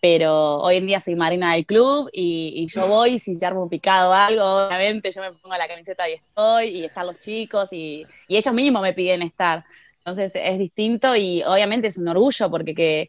Pero 0.01 0.59
hoy 0.59 0.77
en 0.77 0.87
día 0.87 1.01
soy 1.01 1.15
marina 1.17 1.55
del 1.55 1.65
club 1.65 2.11
y, 2.13 2.67
yo 2.67 2.87
voy, 2.87 3.19
si 3.19 3.37
se 3.37 3.47
arma 3.47 3.63
un 3.63 3.71
picado 3.71 4.11
o 4.11 4.13
algo, 4.13 4.67
obviamente 4.67 5.11
yo 5.11 5.23
me 5.23 5.33
pongo 5.33 5.57
la 5.57 5.67
camiseta 5.67 6.09
y 6.11 6.15
estoy, 6.15 6.67
y 6.67 6.85
están 6.85 7.07
los 7.07 7.19
chicos, 7.21 7.73
y, 7.73 8.05
ellos 8.29 8.55
mismos 8.55 8.83
me 8.83 8.93
piden 8.93 9.23
estar. 9.23 9.65
Entonces 9.99 10.33
es 10.35 10.59
distinto 10.59 11.17
y 11.17 11.43
obviamente 11.45 11.89
es 11.89 11.97
un 11.97 12.09
orgullo 12.09 12.51
porque 12.51 12.75
que, 12.75 13.09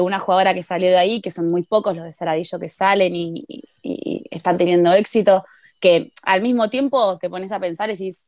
una 0.00 0.20
jugadora 0.20 0.54
que 0.54 0.62
salió 0.62 0.88
de 0.88 0.96
ahí, 0.96 1.20
que 1.20 1.32
son 1.32 1.50
muy 1.50 1.62
pocos 1.62 1.96
los 1.96 2.04
de 2.04 2.12
Saradillo 2.12 2.58
que 2.60 2.68
salen 2.68 3.14
y, 3.16 3.44
y, 3.82 4.24
están 4.30 4.56
teniendo 4.58 4.92
éxito, 4.92 5.44
que 5.80 6.12
al 6.24 6.42
mismo 6.42 6.68
tiempo 6.68 7.18
te 7.18 7.28
pones 7.30 7.52
a 7.52 7.60
pensar 7.60 7.90
y 7.90 7.92
decís, 7.92 8.26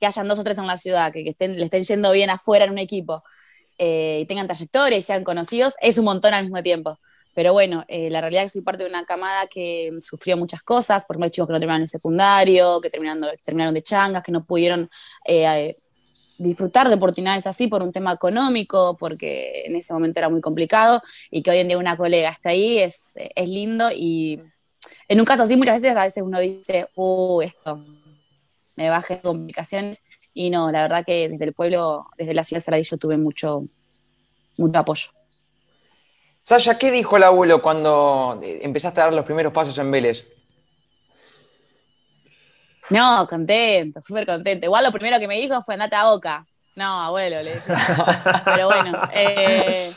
que 0.00 0.06
hayan 0.06 0.26
dos 0.26 0.38
o 0.38 0.44
tres 0.44 0.56
en 0.58 0.66
la 0.66 0.78
ciudad, 0.78 1.12
que, 1.12 1.22
le 1.38 1.64
estén 1.64 1.84
yendo 1.84 2.10
bien 2.12 2.30
afuera 2.30 2.64
en 2.64 2.70
un 2.70 2.78
equipo 2.78 3.22
eh, 3.78 4.20
y 4.22 4.26
tengan 4.26 4.46
trayectoria 4.46 4.96
y 4.96 5.02
sean 5.02 5.24
conocidos, 5.24 5.74
es 5.80 5.98
un 5.98 6.06
montón 6.06 6.34
al 6.34 6.44
mismo 6.44 6.62
tiempo. 6.62 6.98
Pero 7.34 7.52
bueno, 7.52 7.84
eh, 7.86 8.10
la 8.10 8.20
realidad 8.20 8.44
es 8.44 8.50
que 8.50 8.58
soy 8.58 8.62
parte 8.62 8.82
de 8.82 8.90
una 8.90 9.04
camada 9.04 9.46
que 9.46 9.92
sufrió 10.00 10.36
muchas 10.36 10.62
cosas, 10.62 11.06
por 11.06 11.14
ejemplo, 11.14 11.26
hay 11.26 11.30
chicos 11.30 11.48
que 11.48 11.52
no 11.52 11.60
terminaron 11.60 11.82
el 11.82 11.88
secundario, 11.88 12.80
que 12.80 12.90
terminaron, 12.90 13.74
de 13.74 13.82
changas, 13.82 14.24
que 14.24 14.32
no 14.32 14.42
pudieron 14.42 14.90
eh, 15.26 15.74
disfrutar 16.38 16.88
de 16.88 16.94
oportunidades 16.94 17.46
así 17.46 17.68
por 17.68 17.82
un 17.82 17.92
tema 17.92 18.12
económico, 18.12 18.96
porque 18.98 19.62
en 19.66 19.76
ese 19.76 19.92
momento 19.92 20.18
era 20.18 20.28
muy 20.28 20.40
complicado, 20.40 21.02
y 21.30 21.42
que 21.42 21.50
hoy 21.50 21.58
en 21.58 21.68
día 21.68 21.78
una 21.78 21.96
colega 21.96 22.30
está 22.30 22.50
ahí, 22.50 22.78
es, 22.78 23.12
es 23.14 23.48
lindo, 23.48 23.90
y 23.92 24.40
en 25.08 25.20
un 25.20 25.26
caso 25.26 25.44
así 25.44 25.56
muchas 25.56 25.80
veces, 25.80 25.96
a 25.96 26.04
veces 26.04 26.22
uno 26.22 26.40
dice, 26.40 26.88
uh, 26.96 27.42
esto, 27.42 27.84
me 28.80 28.90
bajé 28.90 29.20
complicaciones, 29.20 30.02
y 30.32 30.50
no, 30.50 30.70
la 30.72 30.82
verdad 30.82 31.04
que 31.04 31.28
desde 31.28 31.44
el 31.44 31.52
pueblo, 31.52 32.06
desde 32.16 32.34
la 32.34 32.44
ciudad 32.44 32.60
de 32.60 32.64
Saladillo 32.64 32.96
tuve 32.96 33.16
mucho, 33.16 33.64
mucho 34.58 34.78
apoyo. 34.78 35.10
Sasha, 36.40 36.78
¿qué 36.78 36.90
dijo 36.90 37.16
el 37.16 37.24
abuelo 37.24 37.60
cuando 37.60 38.40
empezaste 38.42 39.00
a 39.00 39.04
dar 39.04 39.12
los 39.12 39.24
primeros 39.24 39.52
pasos 39.52 39.76
en 39.78 39.90
Vélez? 39.90 40.26
No, 42.88 43.26
contento, 43.28 44.00
súper 44.02 44.26
contento. 44.26 44.66
Igual 44.66 44.84
lo 44.84 44.90
primero 44.90 45.18
que 45.18 45.28
me 45.28 45.38
dijo 45.38 45.62
fue 45.62 45.74
andate 45.74 45.96
a 45.96 46.06
boca. 46.06 46.46
No, 46.74 47.02
abuelo, 47.02 47.42
le 47.42 47.54
decía. 47.54 47.76
Pero 48.44 48.66
bueno, 48.66 48.98
eh, 49.12 49.92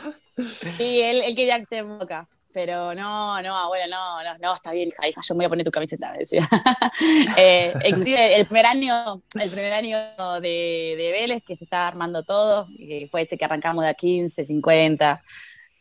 sí, 0.75 1.02
él, 1.02 1.36
quería 1.36 1.56
que 1.56 1.63
esté 1.63 1.78
en 1.78 1.98
boca. 1.98 2.28
Pero 2.53 2.93
no, 2.93 3.41
no, 3.41 3.55
abuelo, 3.57 3.86
no, 3.89 4.24
no, 4.24 4.38
no, 4.38 4.53
está 4.53 4.72
bien, 4.72 4.89
hija, 4.89 5.07
hija, 5.07 5.22
yo 5.27 5.33
me 5.33 5.39
voy 5.39 5.45
a 5.45 5.50
poner 5.50 5.65
tu 5.65 5.72
camiseta, 5.72 6.13
eh, 7.38 7.74
inclusive 7.86 8.36
el 8.36 8.45
primer 8.45 8.67
año, 8.67 9.24
el 9.39 9.50
primer 9.50 9.74
año 9.74 9.98
de, 10.39 10.95
de 10.98 11.12
Vélez, 11.12 11.43
que 11.43 11.55
se 11.55 11.63
estaba 11.63 11.88
armando 11.88 12.24
todo, 12.24 12.67
y 12.77 13.07
fue 13.07 13.24
ese 13.24 13.38
que 13.38 13.45
arrancamos 13.45 13.83
de 13.83 13.89
a 13.89 13.93
15, 13.95 14.45
50, 14.45 15.22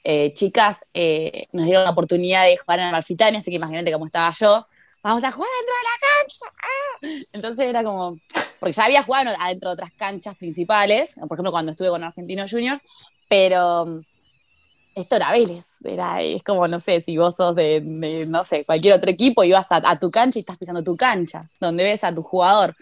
eh, 0.04 0.32
chicas, 0.34 0.78
eh, 0.94 1.46
nos 1.52 1.66
dieron 1.66 1.84
la 1.84 1.90
oportunidad 1.90 2.46
de 2.46 2.56
jugar 2.56 2.80
en 2.80 2.90
Malfitania, 2.90 3.40
así 3.40 3.50
que 3.50 3.56
imagínate 3.56 3.92
cómo 3.92 4.06
estaba 4.06 4.32
yo. 4.38 4.64
Vamos 5.02 5.22
a 5.24 5.32
jugar 5.32 5.50
dentro 5.58 5.74
de 5.74 5.84
la 5.84 5.98
cancha. 6.08 6.46
¡Ah! 6.62 7.28
Entonces 7.32 7.66
era 7.66 7.84
como, 7.84 8.18
porque 8.58 8.72
ya 8.72 8.84
había 8.84 9.02
jugado 9.02 9.30
adentro 9.38 9.70
de 9.70 9.74
otras 9.74 9.92
canchas 9.92 10.36
principales, 10.36 11.16
por 11.16 11.36
ejemplo 11.36 11.52
cuando 11.52 11.72
estuve 11.72 11.88
con 11.88 12.02
Argentinos 12.02 12.50
Juniors, 12.50 12.82
pero 13.28 14.02
esto 14.94 15.16
era 15.16 15.32
Vélez, 15.32 15.64
era, 15.84 16.22
es 16.22 16.42
como, 16.42 16.68
no 16.68 16.80
sé, 16.80 17.00
si 17.00 17.16
vos 17.16 17.36
sos 17.36 17.54
de, 17.54 17.80
no 18.28 18.44
sé, 18.44 18.64
cualquier 18.64 18.94
otro 18.94 19.10
equipo 19.10 19.44
y 19.44 19.52
vas 19.52 19.70
a, 19.70 19.82
a, 19.84 19.98
tu 19.98 20.10
cancha 20.10 20.38
y 20.38 20.40
estás 20.40 20.58
pisando 20.58 20.82
tu 20.82 20.94
cancha, 20.96 21.48
donde 21.60 21.84
ves 21.84 22.04
a 22.04 22.14
tu 22.14 22.22
jugador. 22.22 22.74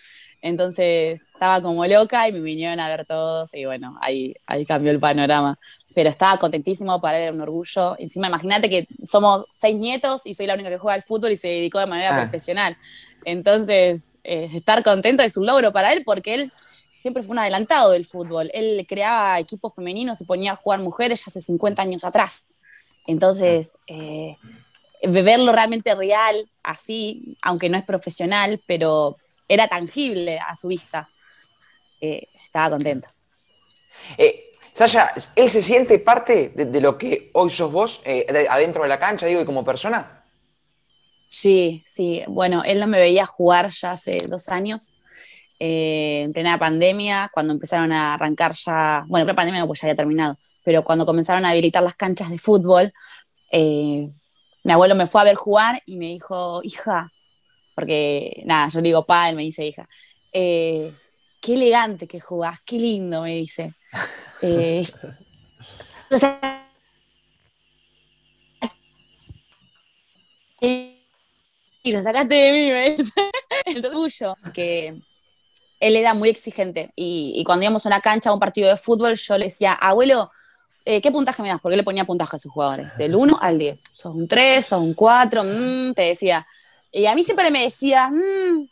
Entonces 0.43 1.21
estaba 1.35 1.61
como 1.61 1.85
loca 1.87 2.29
y 2.29 2.33
me 2.33 2.41
vinieron 2.41 2.81
a 2.81 2.89
ver 2.89 3.05
todos 3.05 3.53
y 3.55 3.65
bueno, 3.67 3.97
ahí, 4.01 4.35
ahí 4.47 4.65
cambió 4.65 4.91
el 4.91 4.99
panorama. 4.99 5.59
Pero 5.95 6.09
estaba 6.09 6.39
contentísimo, 6.39 7.01
para 7.01 7.19
él 7.19 7.25
era 7.25 7.33
un 7.35 7.41
orgullo. 7.41 7.97
Encima, 7.99 8.29
imagínate 8.29 8.71
que 8.71 8.87
somos 9.05 9.45
seis 9.51 9.77
nietos 9.77 10.23
y 10.25 10.35
soy 10.35 10.47
la 10.47 10.55
única 10.55 10.71
que 10.71 10.79
juega 10.79 10.95
al 10.95 11.03
fútbol 11.03 11.33
y 11.33 11.37
se 11.37 11.49
dedicó 11.49 11.79
de 11.79 11.87
manera 11.87 12.17
ah. 12.17 12.23
profesional. 12.23 12.77
Entonces, 13.25 14.13
eh, 14.25 14.51
estar 14.55 14.83
contento 14.83 15.23
es 15.23 15.37
un 15.37 15.47
logro 15.47 15.73
para 15.73 15.93
él 15.93 16.03
porque 16.05 16.35
él 16.35 16.53
siempre 17.01 17.23
fue 17.23 17.33
un 17.33 17.39
adelantado 17.39 17.93
del 17.93 18.07
fútbol. 18.07 18.51
Él 18.53 18.85
creaba 18.89 19.39
equipos 19.39 19.75
femeninos 19.75 20.21
y 20.21 20.25
ponía 20.25 20.53
a 20.53 20.57
jugar 20.57 20.81
mujeres 20.81 21.21
ya 21.21 21.25
hace 21.29 21.41
50 21.41 21.83
años 21.83 22.05
atrás. 22.05 22.47
Entonces, 23.07 23.73
eh, 23.87 24.37
verlo 25.03 25.53
realmente 25.53 25.95
real, 25.95 26.49
así, 26.63 27.37
aunque 27.43 27.69
no 27.69 27.79
es 27.79 27.85
profesional, 27.85 28.61
pero 28.67 29.17
era 29.49 29.69
tangible 29.69 30.39
a 30.39 30.55
su 30.55 30.69
vista. 30.69 31.09
Eh, 32.01 32.29
estaba 32.33 32.71
contento. 32.71 33.09
Eh, 34.17 34.51
Sasha, 34.73 35.13
¿él 35.37 35.51
se 35.51 35.61
siente 35.61 35.99
parte 35.99 36.51
de, 36.55 36.81
lo 36.81 36.97
que 36.97 37.31
hoy 37.35 37.51
sos 37.51 37.71
vos, 37.73 38.01
eh, 38.05 38.47
adentro 38.49 38.83
de 38.83 38.89
la 38.89 38.99
cancha, 38.99 39.27
digo, 39.27 39.41
y 39.41 39.45
como 39.45 39.65
persona? 39.65 40.25
Sí, 41.29 41.85
sí. 41.87 42.23
Bueno, 42.29 42.63
él 42.65 42.81
no 42.81 42.87
me 42.87 42.99
veía 42.99 43.27
jugar 43.27 43.71
ya 43.71 43.93
hace 43.93 44.19
dos 44.29 44.49
años, 44.49 44.93
en 45.61 46.33
plena 46.33 46.59
pandemia, 46.59 47.31
cuando 47.33 47.53
empezaron 47.53 47.93
a 47.93 48.15
arrancar 48.15 48.53
ya, 48.55 49.05
bueno, 49.07 49.25
plena 49.27 49.37
pandemia 49.37 49.61
no, 49.61 49.67
pues 49.69 49.81
ya 49.81 49.87
había 49.87 49.95
terminado, 49.95 50.39
pero 50.65 50.83
cuando 50.83 51.07
comenzaron 51.07 51.45
a 51.45 51.51
habilitar 51.51 51.83
las 51.83 51.95
canchas 51.95 52.31
de 52.31 52.39
fútbol, 52.39 52.93
mi 53.53 54.73
abuelo 54.73 54.95
me 54.95 55.07
fue 55.07 55.21
a 55.21 55.25
ver 55.25 55.37
jugar 55.37 55.83
y 55.87 55.97
me 55.97 56.07
dijo, 56.07 56.61
hija, 56.65 57.13
porque 57.75 58.43
nada, 58.45 58.69
yo 58.69 58.81
le 58.81 58.89
digo 58.89 59.07
pa, 59.07 59.31
él 59.31 59.37
me 59.37 59.43
dice 59.43 59.65
hija. 59.65 59.89
Eh, 60.33 60.93
qué 61.41 61.55
elegante 61.55 62.07
que 62.07 62.21
jugás, 62.21 62.61
qué 62.65 62.79
lindo, 62.79 63.23
me 63.23 63.37
dice. 63.37 63.75
Eh, 64.43 64.83
y 71.83 71.93
lo 71.93 72.03
sacaste 72.03 72.35
de 72.35 72.53
mí, 72.53 72.71
me 72.71 72.97
dice. 72.97 73.13
El 73.67 73.83
tuyo. 73.83 74.35
Que 74.55 74.99
él 75.81 75.97
era 75.97 76.15
muy 76.15 76.29
exigente. 76.29 76.93
Y, 76.95 77.43
cuando 77.45 77.65
íbamos 77.65 77.85
a 77.85 77.89
una 77.89 78.01
cancha, 78.01 78.31
a 78.31 78.35
un 78.35 78.39
partido 78.39 78.69
de 78.69 78.77
fútbol, 78.77 79.17
yo 79.17 79.39
le 79.39 79.47
decía, 79.47 79.73
abuelo, 79.73 80.31
eh, 80.85 81.01
¿qué 81.01 81.11
puntaje 81.11 81.43
me 81.43 81.49
das? 81.49 81.61
Porque 81.61 81.75
él 81.75 81.79
le 81.79 81.85
ponía 81.85 82.05
puntaje 82.05 82.37
a 82.37 82.39
sus 82.39 82.53
jugadores, 82.53 82.97
del 82.97 83.17
1 83.17 83.39
al 83.41 83.59
10. 83.59 83.83
Sos 83.95 84.15
un 84.15 84.29
3, 84.29 84.65
sos 84.65 84.81
un 84.81 84.95
4, 84.95 85.43
mm", 85.43 85.95
te 85.95 86.03
decía. 86.03 86.47
Y 86.93 87.07
a 87.07 87.15
mí 87.15 87.25
siempre 87.25 87.51
me 87.51 87.63
decía, 87.63 88.11
mmm, 88.11 88.69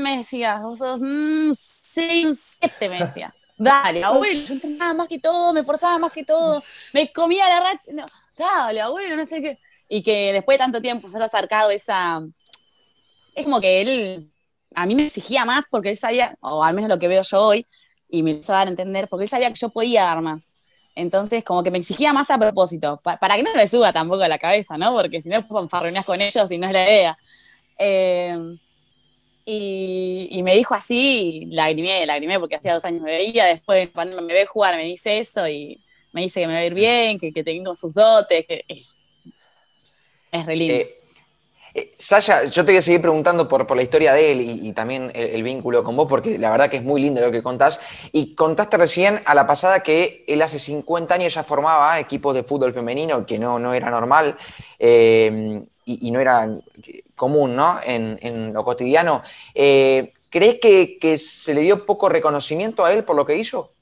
me 0.00 0.18
decía, 0.18 0.58
vos 0.58 0.78
sos, 0.78 1.00
mmm, 1.00 1.52
6, 1.80 2.58
7, 2.60 2.88
me 2.88 3.06
decía. 3.06 3.34
Dale, 3.56 4.02
abuelo, 4.02 4.40
yo 4.44 4.54
entrenaba 4.54 4.94
más 4.94 5.08
que 5.08 5.20
todo, 5.20 5.52
me 5.52 5.60
esforzaba 5.60 5.98
más 5.98 6.12
que 6.12 6.24
todo, 6.24 6.62
me 6.92 7.12
comía 7.12 7.48
la 7.48 7.60
racha. 7.60 7.92
No, 7.92 8.04
dale, 8.36 8.80
abuelo, 8.80 9.16
no 9.16 9.24
sé 9.24 9.40
qué. 9.40 9.58
Y 9.88 10.02
que 10.02 10.32
después 10.32 10.56
de 10.56 10.64
tanto 10.64 10.80
tiempo 10.80 11.08
se 11.10 11.18
ha 11.18 11.24
acercado 11.24 11.70
esa. 11.70 12.20
Es 13.34 13.44
como 13.44 13.60
que 13.60 13.80
él 13.80 14.31
a 14.74 14.86
mí 14.86 14.94
me 14.94 15.06
exigía 15.06 15.44
más 15.44 15.64
porque 15.70 15.90
él 15.90 15.96
sabía, 15.96 16.36
o 16.40 16.64
al 16.64 16.74
menos 16.74 16.88
lo 16.88 16.98
que 16.98 17.08
veo 17.08 17.22
yo 17.22 17.40
hoy, 17.40 17.66
y 18.08 18.22
me 18.22 18.32
hizo 18.32 18.52
dar 18.52 18.66
a 18.66 18.70
entender, 18.70 19.08
porque 19.08 19.24
él 19.24 19.28
sabía 19.28 19.48
que 19.50 19.58
yo 19.58 19.70
podía 19.70 20.04
dar 20.04 20.20
más. 20.20 20.52
Entonces, 20.94 21.42
como 21.44 21.62
que 21.62 21.70
me 21.70 21.78
exigía 21.78 22.12
más 22.12 22.30
a 22.30 22.38
propósito, 22.38 23.00
para 23.02 23.36
que 23.36 23.42
no 23.42 23.54
me 23.54 23.66
suba 23.66 23.92
tampoco 23.92 24.22
a 24.22 24.28
la 24.28 24.38
cabeza, 24.38 24.76
¿no? 24.76 24.92
Porque 24.92 25.22
si 25.22 25.28
no, 25.30 25.42
fanfarroneas 25.46 26.04
con 26.04 26.20
ellos 26.20 26.50
y 26.50 26.58
no 26.58 26.66
es 26.66 26.72
la 26.72 26.84
idea. 26.84 27.18
Eh, 27.78 28.56
y, 29.44 30.40
me 30.44 30.54
dijo 30.54 30.74
así, 30.74 31.42
y 31.42 31.46
lagrimé, 31.46 32.06
lagrimé 32.06 32.38
porque 32.38 32.56
hacía 32.56 32.74
dos 32.74 32.84
años 32.84 33.02
me 33.02 33.12
veía, 33.12 33.46
después 33.46 33.90
cuando 33.92 34.20
me 34.22 34.32
ve 34.32 34.46
jugar 34.46 34.76
me 34.76 34.84
dice 34.84 35.18
eso 35.18 35.48
y 35.48 35.82
me 36.12 36.22
dice 36.22 36.40
que 36.40 36.46
me 36.46 36.52
va 36.52 36.60
a 36.60 36.64
ir 36.64 36.74
bien, 36.74 37.18
que, 37.18 37.32
que 37.32 37.42
tengo 37.42 37.74
sus 37.74 37.94
dotes, 37.94 38.46
que 38.46 38.64
es, 38.68 39.00
es. 40.30 40.48
Eh, 40.48 41.01
eh, 41.74 41.94
Sasha, 41.96 42.44
yo 42.44 42.64
te 42.64 42.72
voy 42.72 42.78
a 42.78 42.82
seguir 42.82 43.00
preguntando 43.00 43.48
por, 43.48 43.74
la 43.74 43.82
historia 43.82 44.12
de 44.12 44.32
él 44.32 44.40
y, 44.40 44.72
también 44.72 45.10
el, 45.14 45.42
vínculo 45.42 45.82
con 45.82 45.96
vos, 45.96 46.06
porque 46.08 46.38
la 46.38 46.50
verdad 46.50 46.68
que 46.68 46.76
es 46.76 46.82
muy 46.82 47.00
lindo 47.00 47.20
lo 47.20 47.32
que 47.32 47.42
contás. 47.42 47.80
Y 48.12 48.34
contaste 48.34 48.76
recién 48.76 49.20
a 49.24 49.34
la 49.34 49.46
pasada 49.46 49.82
que 49.82 50.24
él 50.26 50.42
hace 50.42 50.58
50 50.58 51.14
años 51.14 51.34
ya 51.34 51.44
formaba 51.44 51.98
equipos 51.98 52.34
de 52.34 52.42
fútbol 52.42 52.74
femenino, 52.74 53.24
que 53.24 53.38
no, 53.38 53.58
no 53.58 53.72
era 53.72 53.90
normal 53.90 54.36
eh, 54.78 55.64
y, 55.86 56.10
no 56.10 56.20
era 56.20 56.48
común 57.14 57.56
¿no? 57.56 57.80
En, 57.84 58.52
lo 58.52 58.64
cotidiano. 58.64 59.22
Eh, 59.54 60.12
¿Crees 60.28 60.58
que, 60.60 60.98
que, 60.98 61.16
se 61.16 61.54
le 61.54 61.62
dio 61.62 61.86
poco 61.86 62.08
reconocimiento 62.08 62.84
a 62.84 62.92
él 62.92 63.04
por 63.04 63.16
lo 63.16 63.24
que 63.24 63.36
hizo? 63.36 63.72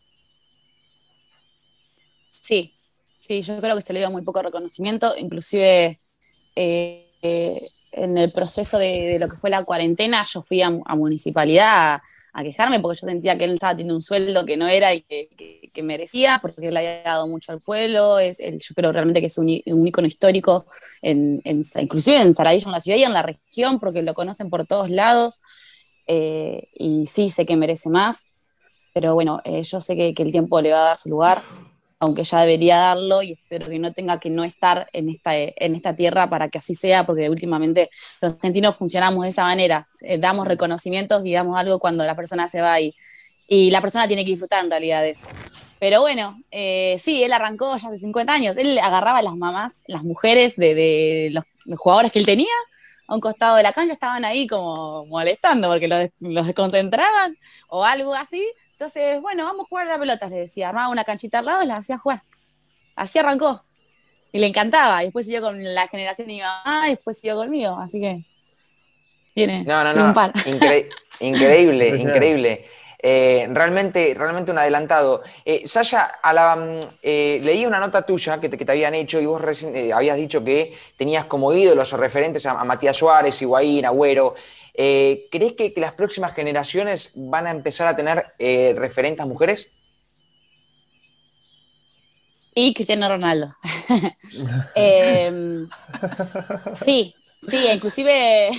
Sí, 2.31 2.75
sí, 3.17 3.43
yo 3.43 3.61
creo 3.61 3.75
que 3.75 3.83
se 3.83 3.93
le 3.93 4.01
dio 4.01 4.11
muy 4.11 4.23
poco 4.23 4.43
reconocimiento, 4.43 5.17
inclusive 5.17 5.99
en 7.93 8.19
el 8.19 8.31
proceso 8.33 8.79
de, 8.79 9.19
lo 9.19 9.29
que 9.29 9.37
fue 9.37 9.51
la 9.51 9.65
cuarentena, 9.65 10.25
yo 10.33 10.43
fui 10.43 10.63
a, 10.63 10.71
municipalidad 10.71 12.01
a, 12.33 12.43
quejarme 12.43 12.81
porque 12.81 13.01
yo 13.01 13.07
sentía 13.07 13.37
que 13.37 13.45
él 13.45 13.55
estaba 13.55 13.73
teniendo 13.73 13.95
un 13.95 14.01
sueldo 14.01 14.47
que 14.47 14.57
no 14.57 14.69
era 14.69 14.95
y 14.95 15.03
que, 15.03 15.83
merecía, 15.83 16.39
porque 16.43 16.67
él 16.67 16.75
le 16.75 16.81
había 16.81 17.03
dado 17.03 17.27
mucho 17.27 17.53
al 17.53 17.61
pueblo. 17.61 18.19
Es, 18.19 18.39
yo 18.39 18.75
creo 18.75 18.93
realmente 18.93 19.21
que 19.21 19.27
es 19.27 19.39
un, 19.39 19.63
un 19.65 19.87
ícono 19.87 20.07
histórico, 20.07 20.67
en, 21.01 21.41
inclusive 21.45 22.21
en 22.21 22.35
Saradillo, 22.35 22.67
en 22.67 22.73
la 22.73 22.81
ciudad 22.81 22.99
y 22.99 23.05
en 23.05 23.15
la 23.15 23.23
región, 23.23 23.81
porque 23.81 24.03
lo 24.03 24.13
conocen 24.13 24.51
por 24.51 24.67
todos 24.67 24.91
lados. 24.91 25.41
Eh, 26.07 26.69
y 26.75 27.07
sí, 27.07 27.31
sé 27.31 27.47
que 27.47 27.57
merece 27.57 27.89
más, 27.89 28.31
pero 28.93 29.15
bueno, 29.15 29.41
eh, 29.45 29.63
yo 29.63 29.81
sé 29.81 29.97
que 29.97 30.23
el 30.23 30.33
tiempo 30.33 30.61
le 30.61 30.73
va 30.73 30.81
a 30.81 30.89
dar 30.89 30.99
su 30.99 31.09
lugar 31.09 31.41
aunque 32.01 32.25
ya 32.25 32.41
debería 32.41 32.79
darlo 32.79 33.23
y 33.23 33.33
espero 33.33 33.69
que 33.69 33.79
no 33.79 33.93
tenga 33.93 34.19
que 34.19 34.31
no 34.31 34.43
estar 34.43 34.89
en 34.93 35.11
esta, 35.11 35.37
en 35.37 35.75
esta 35.75 35.95
tierra 35.95 36.29
para 36.31 36.49
que 36.49 36.59
así 36.59 36.75
sea, 36.75 37.05
porque 37.05 37.29
últimamente 37.29 37.91
los 38.23 38.35
argentinos 38.35 38.75
funcionamos 38.75 39.23
de 39.23 39.29
esa 39.29 39.45
manera, 39.45 39.87
eh, 40.01 40.19
damos 40.19 40.49
reconocimientos 40.49 41.25
y 41.27 41.35
damos 41.35 41.59
algo 41.59 41.79
cuando 41.79 42.05
la 42.05 42.17
persona 42.17 42.49
se 42.49 42.63
va 42.63 42.81
y, 42.81 42.95
y 43.47 43.71
la 43.71 43.83
persona 43.83 44.09
tiene 44.09 44.25
que 44.25 44.31
disfrutar 44.31 44.65
en 44.65 44.71
realidad 44.71 45.03
de 45.03 45.11
eso. 45.11 45.29
Pero 45.79 46.01
bueno, 46.01 46.43
eh, 46.51 46.97
sí, 47.03 47.23
él 47.23 47.33
arrancó 47.33 47.77
ya 47.77 47.89
hace 47.89 47.99
50 47.99 48.33
años, 48.33 48.57
él 48.57 48.79
agarraba 48.79 49.19
a 49.19 49.23
las 49.23 49.37
mamás, 49.37 49.73
las 49.87 50.03
mujeres 50.03 50.57
de, 50.57 51.31
los, 51.33 51.45
jugadores 51.79 52.13
que 52.13 52.19
él 52.19 52.27
tenía, 52.27 52.47
a 53.09 53.15
un 53.15 53.21
costado 53.21 53.57
de 53.57 53.63
la 53.63 53.73
cancha 53.73 53.93
estaban 53.93 54.25
ahí 54.25 54.47
como 54.47 55.05
molestando 55.07 55.69
porque 55.69 55.89
los, 55.89 56.09
los 56.21 56.47
desconcentraban 56.47 57.37
o 57.69 57.85
algo 57.85 58.15
así, 58.15 58.47
entonces, 58.81 59.21
bueno, 59.21 59.45
vamos 59.45 59.67
a 59.67 59.69
jugar 59.69 59.87
a 59.89 59.91
la 59.91 59.99
pelota, 59.99 60.27
le 60.31 60.37
decía. 60.39 60.71
Armaba 60.71 60.89
una 60.89 61.05
canchita 61.05 61.41
al 61.41 61.45
lado 61.45 61.63
y 61.63 61.67
la 61.67 61.77
hacía 61.77 61.99
jugar. 61.99 62.23
Así 62.97 63.19
arrancó. 63.19 63.63
Y 64.33 64.39
le 64.39 64.47
encantaba. 64.47 65.03
Y 65.03 65.07
después 65.07 65.27
siguió 65.27 65.43
con 65.43 65.63
la 65.63 65.87
generación 65.87 66.29
de 66.29 66.33
mi 66.35 66.41
mamá, 66.41 66.87
y 66.87 66.93
después 66.93 67.19
siguió 67.21 67.37
conmigo. 67.37 67.77
Así 67.79 68.01
que 68.01 68.25
tiene, 69.35 69.65
No, 69.65 69.85
no, 69.85 69.91
tiene 69.91 70.01
un 70.03 70.09
no. 70.09 70.15
par. 70.15 70.33
Incre- 70.33 70.89
increíble, 71.21 71.89
increíble. 71.89 72.65
Eh, 73.03 73.49
realmente, 73.51 74.15
realmente 74.17 74.51
un 74.51 74.57
adelantado. 74.57 75.23
Eh, 75.45 75.67
Sasha, 75.67 76.05
a 76.23 76.33
la, 76.33 76.57
mm, 76.57 76.81
eh, 77.03 77.39
leí 77.43 77.67
una 77.67 77.81
nota 77.81 78.01
tuya 78.01 78.41
que 78.41 78.49
te, 78.49 78.57
que 78.57 78.65
te 78.65 78.73
habían 78.73 78.95
hecho 78.95 79.21
y 79.21 79.27
vos 79.27 79.43
recién, 79.43 79.77
eh, 79.77 79.93
habías 79.93 80.17
dicho 80.17 80.43
que 80.43 80.75
tenías 80.97 81.27
como 81.27 81.53
ídolos 81.53 81.93
o 81.93 81.99
referentes 81.99 82.47
a, 82.47 82.53
a 82.53 82.65
Matías 82.65 82.97
Suárez, 82.97 83.43
Higuaín, 83.43 83.85
Agüero. 83.85 84.35
Eh, 84.75 85.27
¿Crees 85.31 85.57
que, 85.57 85.73
las 85.77 85.93
próximas 85.93 86.35
generaciones 86.35 87.13
van 87.15 87.47
a 87.47 87.51
empezar 87.51 87.87
a 87.87 87.97
tener 87.97 88.27
eh, 88.39 88.75
referentes 88.77 89.27
mujeres? 89.27 89.69
Y 92.55 92.75
Cristiano 92.75 93.09
Ronaldo. 93.09 93.55
Em, 94.75 95.67
sí, 96.85 97.15
sí, 97.43 97.67
inclusive. 97.73 98.51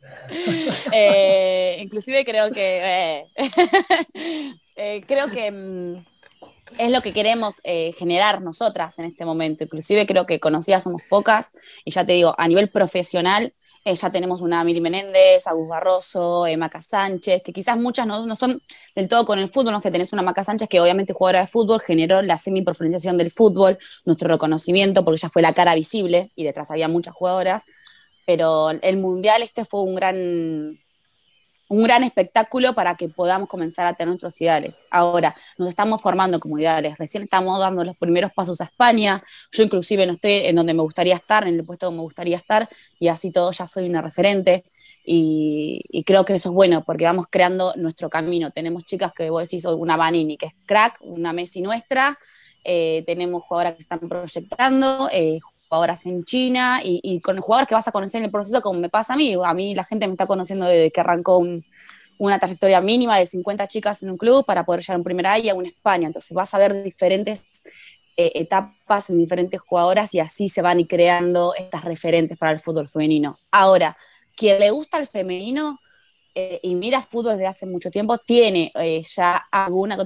eh, 0.92 1.78
inclusive 1.80 2.24
creo 2.24 2.50
que. 2.50 3.26
creo 5.06 5.30
que 5.30 5.50
mm, 5.50 6.06
es 6.78 6.90
lo 6.90 7.02
que 7.02 7.12
queremos 7.12 7.60
generar 7.96 8.40
nosotras 8.40 8.98
en 8.98 9.06
este 9.06 9.24
momento. 9.24 9.64
Inclusive 9.64 10.06
creo 10.06 10.26
que 10.26 10.40
conocidas 10.40 10.82
somos 10.82 11.02
pocas. 11.08 11.50
Y 11.84 11.90
ya 11.90 12.04
te 12.04 12.12
digo, 12.12 12.34
a 12.38 12.48
nivel 12.48 12.70
profesional. 12.70 13.54
Eh, 13.84 13.94
ya 13.94 14.10
tenemos 14.10 14.40
una 14.40 14.62
Mili 14.62 14.80
Menéndez, 14.80 15.46
Agus 15.46 15.68
Barroso, 15.68 16.46
eh, 16.46 16.56
Maca 16.56 16.80
Sánchez, 16.82 17.42
que 17.42 17.52
quizás 17.52 17.78
muchas 17.78 18.06
no, 18.06 18.26
no 18.26 18.36
son 18.36 18.60
del 18.94 19.08
todo 19.08 19.24
con 19.24 19.38
el 19.38 19.48
fútbol, 19.48 19.72
no 19.72 19.80
sé, 19.80 19.90
tenés 19.90 20.12
una 20.12 20.22
Maca 20.22 20.44
Sánchez 20.44 20.68
que 20.68 20.80
obviamente 20.80 21.14
jugadora 21.14 21.40
de 21.40 21.46
fútbol, 21.46 21.80
generó 21.80 22.20
la 22.20 22.36
semi-profesionalización 22.36 23.16
del 23.16 23.30
fútbol, 23.30 23.78
nuestro 24.04 24.28
reconocimiento, 24.28 25.04
porque 25.04 25.20
ella 25.22 25.30
fue 25.30 25.42
la 25.42 25.54
cara 25.54 25.74
visible 25.74 26.30
y 26.34 26.44
detrás 26.44 26.70
había 26.70 26.88
muchas 26.88 27.14
jugadoras, 27.14 27.64
pero 28.26 28.70
el 28.70 28.96
Mundial 28.98 29.42
este 29.42 29.64
fue 29.64 29.82
un 29.82 29.94
gran, 29.94 30.78
un 31.70 31.84
gran 31.84 32.02
espectáculo 32.02 32.74
para 32.74 32.96
que 32.96 33.08
podamos 33.08 33.48
comenzar 33.48 33.86
a 33.86 33.94
tener 33.94 34.08
nuestros 34.08 34.38
ideales. 34.40 34.82
Ahora, 34.90 35.36
nos 35.56 35.68
estamos 35.68 36.02
formando 36.02 36.40
como 36.40 36.58
ideales, 36.58 36.98
recién 36.98 37.22
estamos 37.22 37.60
dando 37.60 37.84
los 37.84 37.96
primeros 37.96 38.32
pasos 38.32 38.60
a 38.60 38.64
España, 38.64 39.22
yo 39.52 39.62
inclusive 39.62 40.04
no 40.04 40.14
estoy 40.14 40.32
en 40.32 40.56
donde 40.56 40.74
me 40.74 40.82
gustaría 40.82 41.14
estar, 41.14 41.46
en 41.46 41.54
el 41.54 41.64
puesto 41.64 41.86
donde 41.86 41.98
me 41.98 42.02
gustaría 42.02 42.36
estar, 42.36 42.68
y 42.98 43.06
así 43.06 43.30
todo 43.30 43.52
ya 43.52 43.68
soy 43.68 43.88
una 43.88 44.02
referente, 44.02 44.64
y, 45.04 46.02
creo 46.04 46.24
que 46.24 46.34
eso 46.34 46.48
es 46.48 46.54
bueno, 46.54 46.82
porque 46.84 47.04
vamos 47.04 47.26
creando 47.30 47.72
nuestro 47.76 48.10
camino. 48.10 48.50
Tenemos 48.50 48.84
chicas 48.84 49.12
que 49.12 49.30
vos 49.30 49.42
decís, 49.42 49.64
una 49.64 49.96
Vanini, 49.96 50.36
que 50.36 50.46
es 50.46 50.54
crack, 50.66 50.98
una 51.02 51.32
Messi 51.32 51.62
nuestra, 51.62 52.18
eh, 52.64 53.04
tenemos 53.06 53.44
jugadoras 53.44 53.74
que 53.74 53.82
están 53.82 54.00
proyectando, 54.00 55.08
eh, 55.12 55.38
jugadoras 55.70 56.06
en 56.06 56.24
China, 56.24 56.80
y, 56.84 57.00
y 57.04 57.20
con 57.20 57.38
jugadores 57.40 57.68
que 57.68 57.76
vas 57.76 57.88
a 57.88 57.92
conocer 57.92 58.18
en 58.20 58.26
el 58.26 58.32
proceso, 58.32 58.60
como 58.62 58.80
me 58.80 58.90
pasa 58.90 59.14
a 59.14 59.16
mí. 59.16 59.34
A 59.44 59.54
mí 59.54 59.74
la 59.76 59.84
gente 59.84 60.06
me 60.08 60.14
está 60.14 60.26
conociendo 60.26 60.66
desde 60.66 60.90
que 60.90 61.00
arrancó 61.00 61.38
un- 61.38 61.64
una 62.18 62.38
trayectoria 62.38 62.80
mínima 62.82 63.18
de 63.18 63.26
50 63.26 63.66
chicas 63.66 64.02
en 64.02 64.10
un 64.10 64.18
club 64.18 64.44
para 64.46 64.64
poder 64.64 64.82
llegar 64.82 64.96
a 64.96 64.98
un 64.98 65.04
primer 65.04 65.26
A 65.26 65.38
y 65.38 65.48
a 65.48 65.54
una 65.54 65.68
España. 65.68 66.06
Entonces 66.06 66.32
vas 66.34 66.52
a 66.54 66.58
ver 66.58 66.82
diferentes 66.82 67.46
eh, 68.16 68.32
etapas 68.34 69.10
en 69.10 69.18
diferentes 69.18 69.60
jugadoras 69.60 70.14
y 70.14 70.20
así 70.20 70.48
se 70.48 70.62
van 70.62 70.80
ir 70.80 70.88
creando 70.88 71.54
estas 71.56 71.84
referentes 71.84 72.36
para 72.38 72.52
el 72.52 72.60
fútbol 72.60 72.88
femenino. 72.88 73.38
Ahora, 73.50 73.96
quien 74.36 74.58
le 74.60 74.70
gusta 74.70 74.98
el 74.98 75.06
femenino 75.06 75.78
eh, 76.34 76.60
y 76.62 76.74
mira 76.76 77.02
fútbol 77.02 77.32
desde 77.34 77.46
hace 77.48 77.66
mucho 77.66 77.90
tiempo, 77.90 78.18
tiene 78.18 78.70
eh, 78.76 79.02
ya 79.04 79.36
alguna 79.50 79.96
que 79.96 80.04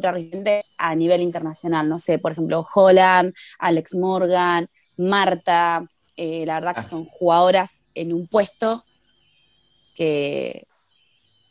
a 0.79 0.95
nivel 0.95 1.23
internacional. 1.23 1.89
No 1.89 1.99
sé, 1.99 2.19
por 2.19 2.33
ejemplo, 2.33 2.67
Holland, 2.75 3.33
Alex 3.59 3.95
Morgan, 3.97 4.69
Marta, 4.97 5.87
eh, 6.17 6.45
la 6.47 6.55
verdad 6.55 6.75
que 6.75 6.81
Ah. 6.81 6.85
son 6.85 7.05
jugadoras 7.07 7.81
en 7.95 8.13
un 8.13 8.27
puesto 8.27 8.85
que, 9.95 10.67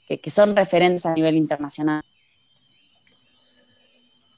que, 0.08 0.20
que 0.20 0.30
son 0.30 0.56
referentes 0.56 1.06
a 1.06 1.14
nivel 1.14 1.36
internacional. 1.36 2.04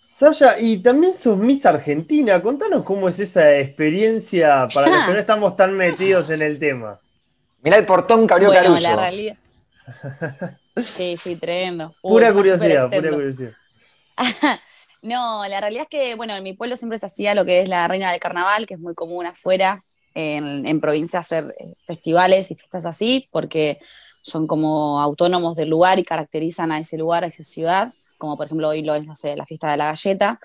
Sasha, 0.07 0.57
y 0.59 0.77
también 0.77 1.13
sos 1.13 1.37
Miss 1.37 1.65
Argentina. 1.65 2.41
Contanos 2.41 2.83
cómo 2.83 3.09
es 3.09 3.19
esa 3.19 3.57
experiencia 3.59 4.67
para 4.73 4.87
los 4.89 5.05
que 5.05 5.11
no 5.13 5.19
estamos 5.19 5.57
tan 5.57 5.75
metidos 5.75 6.29
en 6.29 6.41
el 6.41 6.57
tema. 6.57 6.99
Mirá 7.61 7.77
el 7.77 7.85
portón 7.85 8.25
que 8.27 8.33
abrió 8.33 8.49
bueno, 8.49 8.63
Caruso. 8.63 8.81
la 8.89 8.95
realidad. 8.95 9.37
Sí, 10.85 11.15
sí, 11.15 11.37
tremendo. 11.37 11.95
Uy, 12.01 12.11
Pura 12.15 12.33
curiosidad, 12.33 12.89
pura 12.89 13.09
curiosidad. 13.13 13.53
No, 15.05 15.47
la 15.47 15.61
realidad 15.61 15.83
es 15.83 15.89
que, 15.89 16.15
bueno, 16.15 16.35
en 16.35 16.41
mi 16.41 16.53
pueblo 16.53 16.75
siempre 16.75 16.97
se 16.97 17.05
hacía 17.05 17.35
lo 17.35 17.45
que 17.45 17.61
es 17.61 17.69
la 17.69 17.87
reina 17.87 18.11
del 18.11 18.19
carnaval, 18.19 18.65
que 18.65 18.73
es 18.73 18.79
muy 18.79 18.95
común 18.95 19.27
afuera, 19.27 19.83
en, 20.15 20.67
en 20.67 20.81
provincia, 20.81 21.19
hacer 21.19 21.53
eh, 21.59 21.73
festivales 21.85 22.49
y 22.49 22.55
fiestas 22.55 22.87
así, 22.87 23.27
porque 23.31 23.77
son 24.21 24.47
como 24.47 24.99
autónomos 24.99 25.57
del 25.57 25.69
lugar 25.69 25.99
y 25.99 26.03
caracterizan 26.03 26.71
a 26.71 26.79
ese 26.79 26.97
lugar, 26.97 27.23
a 27.23 27.27
esa 27.27 27.43
ciudad, 27.43 27.93
como 28.17 28.35
por 28.35 28.47
ejemplo 28.47 28.69
hoy 28.69 28.81
lo 28.81 28.95
es, 28.95 29.05
no 29.05 29.15
sé, 29.15 29.35
la 29.35 29.45
fiesta 29.45 29.69
de 29.69 29.77
la 29.77 29.85
galleta. 29.87 30.39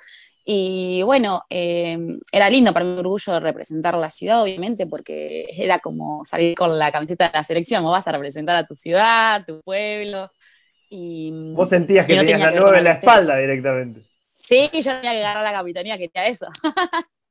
Y 0.45 1.03
bueno, 1.05 1.45
eh, 1.49 1.97
era 2.31 2.51
lindo 2.51 2.75
para 2.75 2.85
mí, 2.85 2.99
orgullo 2.99 3.41
representar 3.41 3.97
la 3.97 4.11
ciudad, 4.11 4.43
obviamente, 4.43 4.87
porque 4.87 5.47
era 5.57 5.79
como 5.79 6.23
salir 6.27 6.55
con 6.55 6.79
la 6.79 6.93
camiseta 6.93 7.29
de 7.29 7.39
la 7.39 7.45
selección, 7.45 7.83
vos 7.83 7.93
vas 7.93 8.07
a 8.09 8.13
representar 8.13 8.57
a 8.57 8.67
tu 8.67 8.75
ciudad, 8.75 9.43
tu 9.47 9.63
pueblo. 9.63 10.31
Y, 10.91 11.53
Vos 11.55 11.69
sentías 11.71 12.05
que 12.05 12.13
y 12.13 12.17
no 12.17 12.23
tenías 12.23 12.41
tenía 12.41 12.51
la 12.51 12.53
que 12.53 12.61
nueve 12.61 12.79
en 12.79 12.85
la 12.85 12.93
espalda 12.93 13.37
directamente. 13.39 14.01
Sí, 14.51 14.69
yo 14.73 14.91
tenía 14.91 15.13
que 15.13 15.25
agarrar 15.25 15.45
la 15.45 15.53
capitanía, 15.53 15.97
quería 15.97 16.27
eso. 16.27 16.47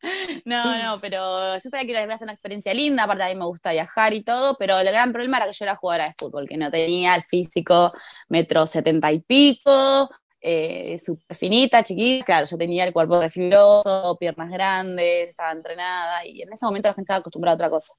no, 0.45 0.83
no, 0.83 1.01
pero 1.01 1.55
yo 1.55 1.69
sabía 1.69 1.85
que 1.85 1.91
iba 2.03 2.13
a 2.13 2.17
ser 2.17 2.27
una 2.27 2.31
experiencia 2.31 2.73
linda, 2.73 3.03
aparte 3.03 3.23
a 3.23 3.27
mí 3.27 3.35
me 3.35 3.43
gusta 3.43 3.73
viajar 3.73 4.13
y 4.13 4.23
todo, 4.23 4.55
pero 4.57 4.79
el 4.79 4.87
gran 4.87 5.11
problema 5.11 5.35
era 5.35 5.47
que 5.47 5.51
yo 5.51 5.65
era 5.65 5.75
jugadora 5.75 6.05
de 6.05 6.15
fútbol, 6.17 6.47
que 6.47 6.55
no 6.55 6.71
tenía 6.71 7.15
el 7.15 7.23
físico 7.23 7.91
metro 8.29 8.65
setenta 8.65 9.11
y 9.11 9.19
pico, 9.19 10.09
eh, 10.39 10.97
súper 10.97 11.35
finita, 11.35 11.83
chiquita, 11.83 12.23
claro, 12.23 12.47
yo 12.47 12.57
tenía 12.57 12.85
el 12.85 12.93
cuerpo 12.93 13.19
de 13.19 13.29
fibroso, 13.29 14.15
piernas 14.17 14.49
grandes, 14.49 15.31
estaba 15.31 15.51
entrenada, 15.51 16.25
y 16.25 16.41
en 16.41 16.53
ese 16.53 16.65
momento 16.65 16.87
la 16.87 16.93
gente 16.93 17.07
estaba 17.07 17.19
acostumbrada 17.19 17.55
a 17.55 17.55
otra 17.55 17.69
cosa. 17.69 17.95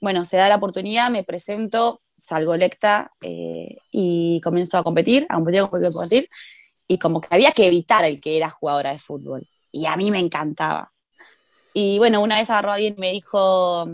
Bueno, 0.00 0.24
se 0.24 0.36
da 0.36 0.48
la 0.48 0.54
oportunidad, 0.54 1.10
me 1.10 1.24
presento, 1.24 2.00
salgo 2.16 2.54
electa 2.54 3.10
eh, 3.22 3.78
y 3.90 4.40
comienzo 4.40 4.78
a 4.78 4.84
competir, 4.84 5.26
a 5.28 5.34
competir, 5.34 5.62
a 5.62 5.68
competir, 5.68 5.88
a 5.88 5.92
competir, 5.92 6.28
y 6.88 6.98
como 6.98 7.20
que 7.20 7.28
había 7.30 7.52
que 7.52 7.66
evitar 7.66 8.04
el 8.04 8.20
que 8.20 8.36
era 8.36 8.50
jugadora 8.50 8.92
de 8.92 8.98
fútbol. 8.98 9.48
Y 9.70 9.86
a 9.86 9.96
mí 9.96 10.10
me 10.10 10.18
encantaba. 10.18 10.92
Y 11.74 11.98
bueno, 11.98 12.20
una 12.22 12.38
vez 12.38 12.50
agarró 12.50 12.72
a 12.72 12.74
alguien 12.74 12.94
y 12.96 13.00
me 13.00 13.12
dijo, 13.12 13.88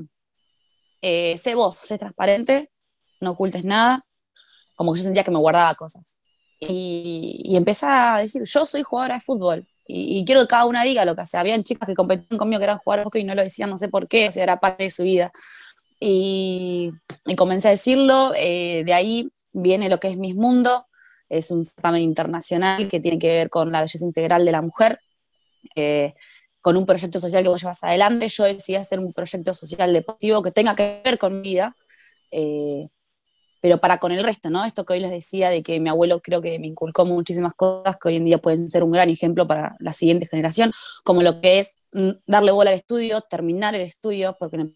eh, 1.03 1.37
sé 1.37 1.55
vos, 1.55 1.77
sé 1.77 1.99
transparente, 1.99 2.71
no 3.21 3.33
ocultes 3.33 3.65
nada. 3.65 4.05
Como 4.75 4.93
que 4.93 4.99
yo 4.99 5.05
sentía 5.05 5.25
que 5.25 5.31
me 5.31 5.39
guardaba 5.39 5.75
cosas. 5.75 6.23
Y, 6.61 7.43
y 7.45 7.57
empecé 7.57 7.87
a 7.87 8.19
decir, 8.19 8.43
yo 8.45 8.67
soy 8.67 8.83
jugadora 8.83 9.15
de 9.15 9.21
fútbol. 9.21 9.67
Y, 9.91 10.23
quiero 10.27 10.43
que 10.43 10.49
cada 10.49 10.67
una 10.67 10.85
diga 10.85 11.07
lo 11.07 11.17
que 11.17 11.23
hace. 11.23 11.39
Habían 11.39 11.65
chicas 11.65 11.87
que 11.87 11.95
competían 11.95 12.39
conmigo 12.39 12.61
que 12.61 12.65
eran 12.65 12.79
jugadoras 12.79 13.11
y 13.15 13.25
no 13.25 13.35
lo 13.35 13.43
decían, 13.43 13.71
no 13.71 13.79
sé 13.79 13.89
por 13.89 14.07
qué, 14.07 14.29
o 14.29 14.33
sea, 14.33 14.43
era 14.43 14.61
parte 14.61 14.85
de 14.85 14.91
su 14.91 15.03
vida. 15.03 15.33
Y, 15.99 16.93
y 17.25 17.37
comencé 17.37 17.69
a 17.69 17.71
decirlo, 17.71 18.33
eh, 18.37 18.83
de 18.85 18.93
ahí 18.93 19.33
viene 19.53 19.89
lo 19.89 19.99
que 19.99 20.09
es 20.09 20.19
Mis 20.19 20.35
Mundo, 20.35 20.87
es 21.29 21.51
un 21.51 21.65
certamen 21.65 22.03
internacional 22.03 22.89
que 22.89 23.01
tiene 23.01 23.19
que 23.19 23.29
ver 23.29 23.51
con 23.51 23.71
la 23.71 23.81
belleza 23.81 24.05
integral 24.05 24.45
de 24.45 24.53
la 24.53 24.63
mujer, 24.63 25.01
eh, 25.75 26.15
con 26.61 26.77
un 26.77 26.87
proyecto 26.87 27.21
social 27.21 27.43
que 27.43 27.49
vos 27.49 27.61
llevas 27.61 27.83
adelante. 27.85 28.29
Yo 28.29 28.45
decidí 28.45 28.77
hacer 28.77 28.99
un 28.99 29.13
proyecto 29.13 29.55
social 29.55 29.93
deportivo 29.93 30.43
que 30.43 30.51
tenga 30.51 30.75
que 30.75 31.01
ver 31.05 31.19
con 31.19 31.43
vida, 31.43 31.77
eh, 32.31 32.89
pero 33.61 33.79
para 33.79 33.99
con 33.99 34.13
el 34.13 34.23
resto, 34.23 34.51
¿no? 34.51 34.65
Esto 34.65 34.85
que 34.85 34.95
hoy 34.95 35.01
les 35.01 35.11
decía 35.11 35.51
de 35.51 35.63
que 35.63 35.81
mi 35.81 35.89
abuelo 35.89 36.21
creo 36.21 36.41
que 36.41 36.59
me 36.59 36.69
inculcó 36.69 37.05
muchísimas 37.05 37.55
cosas 37.55 37.97
que 37.97 38.09
hoy 38.09 38.17
en 38.17 38.25
día 38.25 38.39
pueden 38.39 38.69
ser 38.69 38.85
un 38.85 38.93
gran 38.93 39.09
ejemplo 39.09 39.47
para 39.47 39.77
la 39.81 39.93
siguiente 39.93 40.27
generación, 40.27 40.73
como 41.05 41.23
lo 41.23 41.41
que 41.41 41.61
es 41.61 41.73
mm, 41.93 42.11
darle 42.27 42.53
bola 42.53 42.71
al 42.71 42.77
estudio, 42.77 43.21
terminar 43.23 43.75
el 43.75 43.83
estudio, 43.83 44.37
porque 44.39 44.69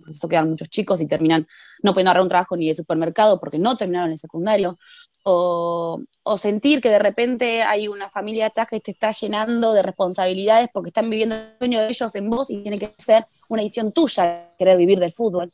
proceso 0.00 0.28
quedan 0.28 0.50
muchos 0.50 0.68
chicos 0.68 1.00
y 1.00 1.08
terminan 1.08 1.46
no 1.82 1.92
pudiendo 1.92 2.10
agarrar 2.10 2.22
un 2.22 2.28
trabajo 2.28 2.56
ni 2.56 2.68
de 2.68 2.74
supermercado 2.74 3.38
porque 3.38 3.58
no 3.58 3.76
terminaron 3.76 4.10
el 4.10 4.18
secundario, 4.18 4.78
o, 5.22 6.02
sentir 6.38 6.80
que 6.80 6.88
de 6.88 6.98
repente 6.98 7.62
hay 7.62 7.88
una 7.88 8.08
familia 8.10 8.46
atrás 8.46 8.68
que 8.70 8.80
te 8.80 8.92
está 8.92 9.10
llenando 9.12 9.72
de 9.72 9.82
responsabilidades 9.82 10.68
porque 10.72 10.88
están 10.88 11.10
viviendo 11.10 11.34
el 11.34 11.58
sueño 11.58 11.80
de 11.80 11.88
ellos 11.88 12.14
en 12.14 12.30
vos 12.30 12.50
y 12.50 12.62
tiene 12.62 12.78
que 12.78 12.94
ser 12.98 13.26
una 13.48 13.62
decisión 13.62 13.92
tuya 13.92 14.54
querer 14.58 14.78
vivir 14.78 14.98
del 14.98 15.12
fútbol. 15.12 15.52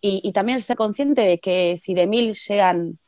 Y, 0.00 0.20
y 0.22 0.32
también 0.32 0.60
ser 0.60 0.76
consciente 0.76 1.22
de 1.22 1.40
que 1.40 1.76
si 1.78 1.94
de 1.94 2.06
mil 2.06 2.34
llegan 2.34 2.98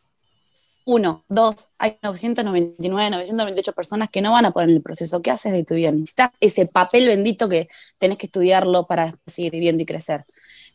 uno, 0.88 1.24
dos, 1.28 1.72
hay 1.78 1.98
999, 2.00 3.10
998 3.10 3.72
personas 3.72 4.08
que 4.08 4.22
no 4.22 4.30
van 4.30 4.46
a 4.46 4.52
poder 4.52 4.68
en 4.68 4.76
el 4.76 4.82
proceso. 4.82 5.20
¿Qué 5.20 5.32
haces 5.32 5.52
de 5.52 5.64
tu 5.64 5.74
vida? 5.74 5.90
Necesitas 5.90 6.30
ese 6.38 6.66
papel 6.66 7.08
bendito 7.08 7.48
que 7.48 7.68
tenés 7.98 8.18
que 8.18 8.26
estudiarlo 8.26 8.86
para 8.86 9.12
seguir 9.26 9.50
viviendo 9.50 9.82
y 9.82 9.86
crecer. 9.86 10.24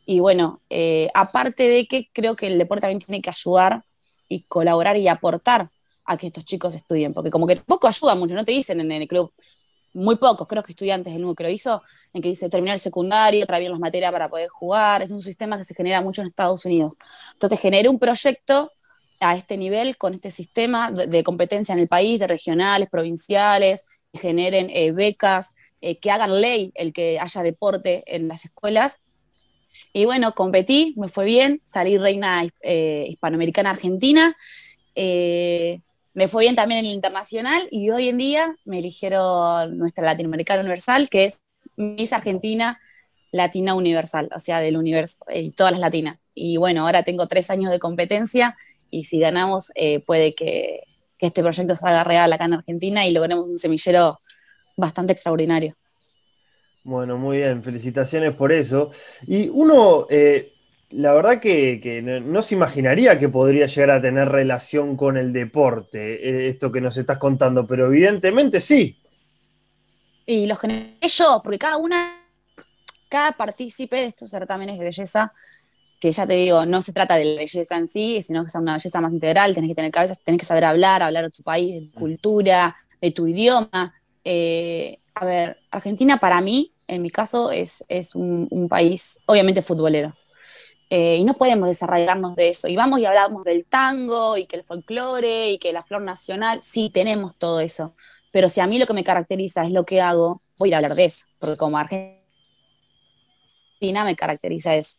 Y 0.06 0.20
bueno, 0.20 0.60
eh, 0.70 1.10
aparte 1.14 1.64
de 1.64 1.88
que 1.88 2.10
creo 2.12 2.36
que 2.36 2.48
el 2.48 2.58
deporte 2.58 2.82
también 2.82 3.00
tiene 3.00 3.22
que 3.22 3.30
ayudar 3.30 3.84
y 4.28 4.42
colaborar 4.44 4.98
y 4.98 5.08
aportar 5.08 5.70
a 6.04 6.18
que 6.18 6.28
estos 6.28 6.44
chicos 6.44 6.76
estudien, 6.76 7.14
porque 7.14 7.32
como 7.32 7.48
que 7.48 7.56
tampoco 7.56 7.88
ayuda 7.88 8.14
mucho, 8.16 8.36
no 8.36 8.44
te 8.44 8.52
dicen 8.52 8.82
en 8.82 8.92
el 8.92 9.08
club, 9.08 9.32
muy 9.94 10.18
pocos, 10.18 10.46
creo 10.46 10.62
que 10.62 10.74
estudiantes 10.74 11.14
del 11.14 11.22
lo 11.22 11.50
hizo, 11.50 11.84
en 12.12 12.22
que 12.22 12.28
dice 12.28 12.50
terminar 12.50 12.74
el 12.74 12.80
secundario, 12.82 13.46
traer 13.46 13.62
bien 13.62 13.72
las 13.72 13.80
materias 13.80 14.12
para 14.12 14.30
poder 14.30 14.50
jugar, 14.50 15.02
es 15.04 15.12
un 15.12 15.22
sistema 15.22 15.58
que 15.58 15.64
se 15.64 15.74
genera 15.74 16.02
mucho 16.02 16.22
en 16.22 16.28
Estados 16.28 16.66
Unidos. 16.66 16.96
Entonces 17.34 17.60
generé 17.60 17.88
un 17.88 18.00
proyecto 18.00 18.72
a 19.22 19.36
este 19.36 19.56
nivel, 19.56 19.98
con 19.98 20.14
este 20.14 20.32
sistema 20.32 20.92
de, 20.92 21.24
competencia 21.24 21.74
en 21.74 21.80
el 21.80 21.88
país, 21.88 22.20
de 22.20 22.28
regionales, 22.28 22.90
provinciales, 22.90 23.86
que 24.12 24.20
generen 24.20 24.70
eh, 24.72 24.92
becas, 24.92 25.54
eh, 25.80 25.98
que 25.98 26.12
hagan 26.12 26.42
ley 26.42 26.72
el 26.76 26.92
que 26.92 27.20
haya 27.20 27.44
deporte 27.44 28.04
en 28.08 28.28
las 28.28 28.44
escuelas. 28.46 29.00
Y 29.94 30.06
bueno, 30.06 30.34
competí, 30.34 30.94
me 30.98 31.08
fue 31.08 31.26
bien, 31.26 31.62
salí 31.64 31.98
reina 31.98 32.44
eh, 32.62 33.06
hispanoamericana 33.10 33.70
argentina. 33.70 34.36
me 34.96 36.28
fue 36.28 36.44
bien 36.44 36.56
también 36.56 36.80
en 36.80 36.86
el 36.88 36.94
internacional 36.94 37.68
y 37.72 37.90
hoy 37.92 38.10
en 38.10 38.18
día 38.18 38.56
me 38.66 38.80
eligieron 38.80 39.78
nuestra 39.78 40.06
Latinoamericana 40.06 40.62
Universal, 40.62 41.10
que 41.10 41.26
es 41.26 41.42
Miss 41.78 42.12
Argentina 42.12 42.80
Latina 43.32 43.76
Universal, 43.76 44.30
o 44.36 44.40
sea, 44.40 44.60
del 44.60 44.78
universo, 44.78 45.26
y 45.34 45.52
todas 45.52 45.72
las 45.72 45.80
latinas. 45.80 46.18
Y 46.34 46.58
bueno, 46.58 46.86
ahora 46.86 47.04
tengo 47.04 47.28
tres 47.28 47.50
años 47.50 47.72
de 47.72 47.80
competencia 47.80 48.58
y 48.92 49.06
si 49.06 49.20
ganamos 49.20 49.72
eh, 49.76 50.02
puede 50.02 50.36
que, 50.36 50.84
este 51.18 51.44
proyecto 51.44 51.76
salga 51.76 52.04
real 52.04 52.34
acá 52.34 52.46
en 52.46 52.56
Argentina 52.56 53.06
y 53.06 53.14
logremos 53.14 53.46
un 53.46 53.58
semillero 53.58 54.22
bastante 54.76 55.14
extraordinario. 55.14 55.76
Bueno, 56.84 57.16
muy 57.20 57.38
bien, 57.38 57.64
felicitaciones 57.64 58.34
por 58.34 58.52
eso. 58.52 58.90
Y 59.28 59.48
uno, 59.50 60.08
eh, 60.10 60.54
la 60.90 61.14
verdad 61.14 61.40
que, 61.40 62.02
no, 62.04 62.42
se 62.42 62.56
imaginaría 62.56 63.20
que 63.20 63.30
podría 63.30 63.68
llegar 63.68 63.92
a 63.92 64.02
tener 64.02 64.30
relación 64.30 64.98
con 64.98 65.16
el 65.16 65.32
deporte, 65.32 66.28
eh, 66.28 66.48
esto 66.50 66.72
que 66.72 66.82
nos 66.82 66.98
estás 66.98 67.20
contando, 67.20 67.68
pero 67.68 67.86
evidentemente 67.86 68.60
sí. 68.60 68.98
Y 70.26 70.48
lo 70.48 70.56
generé 70.56 70.98
yo, 71.08 71.42
porque 71.44 71.60
cada 71.60 71.78
una, 71.78 72.20
cada 73.10 73.34
partícipe 73.34 73.98
de 73.98 74.06
estos 74.06 74.32
certámenes 74.32 74.80
de 74.80 74.86
belleza 74.86 75.34
que 76.02 76.12
ya 76.12 76.26
te 76.26 76.34
digo, 76.34 76.66
no 76.66 76.82
se 76.82 76.94
trata 76.94 77.16
de 77.16 77.26
la 77.26 77.42
belleza 77.42 77.78
en 77.78 77.88
sí, 77.88 78.24
sino 78.24 78.42
que 78.42 78.48
es 78.48 78.56
una 78.56 78.74
belleza 78.74 79.00
más 79.02 79.14
integral, 79.14 79.54
tenés 79.54 79.70
que 79.70 79.76
tener 79.76 79.92
cabeza, 79.92 80.16
tenés 80.26 80.40
que 80.40 80.46
saber 80.46 80.66
hablar, 80.66 81.04
hablar 81.04 81.26
de 81.26 81.30
tu 81.30 81.44
país, 81.44 81.76
de 81.76 81.82
tu 81.82 82.00
cultura, 82.00 82.76
de 83.00 83.12
tu 83.12 83.28
idioma. 83.28 83.94
Eh, 84.24 84.98
a 85.14 85.26
ver, 85.26 85.60
Argentina 85.70 86.18
para 86.18 86.42
mí, 86.42 86.72
en 86.88 87.04
mi 87.04 87.10
caso, 87.10 87.52
es, 87.52 87.86
es 87.88 88.16
un, 88.16 88.68
país 88.68 89.20
obviamente 89.28 89.62
futbolero. 89.62 90.16
Eh, 90.90 91.18
y 91.20 91.24
no 91.24 91.36
podemos 91.36 91.68
desarrollarnos 91.70 92.36
de 92.36 92.50
eso. 92.50 92.68
Y 92.68 92.76
vamos 92.76 93.00
y 93.00 93.06
hablamos 93.06 93.44
del 93.44 93.66
tango, 93.66 94.38
y 94.38 94.48
que 94.48 94.56
el 94.58 94.64
folclore, 94.64 95.52
y 95.52 95.60
que 95.60 95.72
la 95.72 95.84
flor 95.84 96.02
nacional, 96.02 96.62
sí, 96.64 96.90
tenemos 96.92 97.38
todo 97.38 97.60
eso. 97.60 97.94
Pero 98.32 98.50
si 98.50 98.60
a 98.60 98.66
mí 98.66 98.80
lo 98.80 98.88
que 98.88 98.94
me 98.94 99.04
caracteriza 99.04 99.64
es 99.66 99.72
lo 99.72 99.86
que 99.86 100.02
hago, 100.02 100.42
voy 100.58 100.74
a 100.74 100.78
hablar 100.78 100.96
de 100.96 101.06
eso, 101.06 101.28
porque 101.40 101.58
como 101.58 101.78
Argentina 101.78 102.22
me 104.04 104.16
caracteriza 104.16 104.76
eso. 104.76 104.98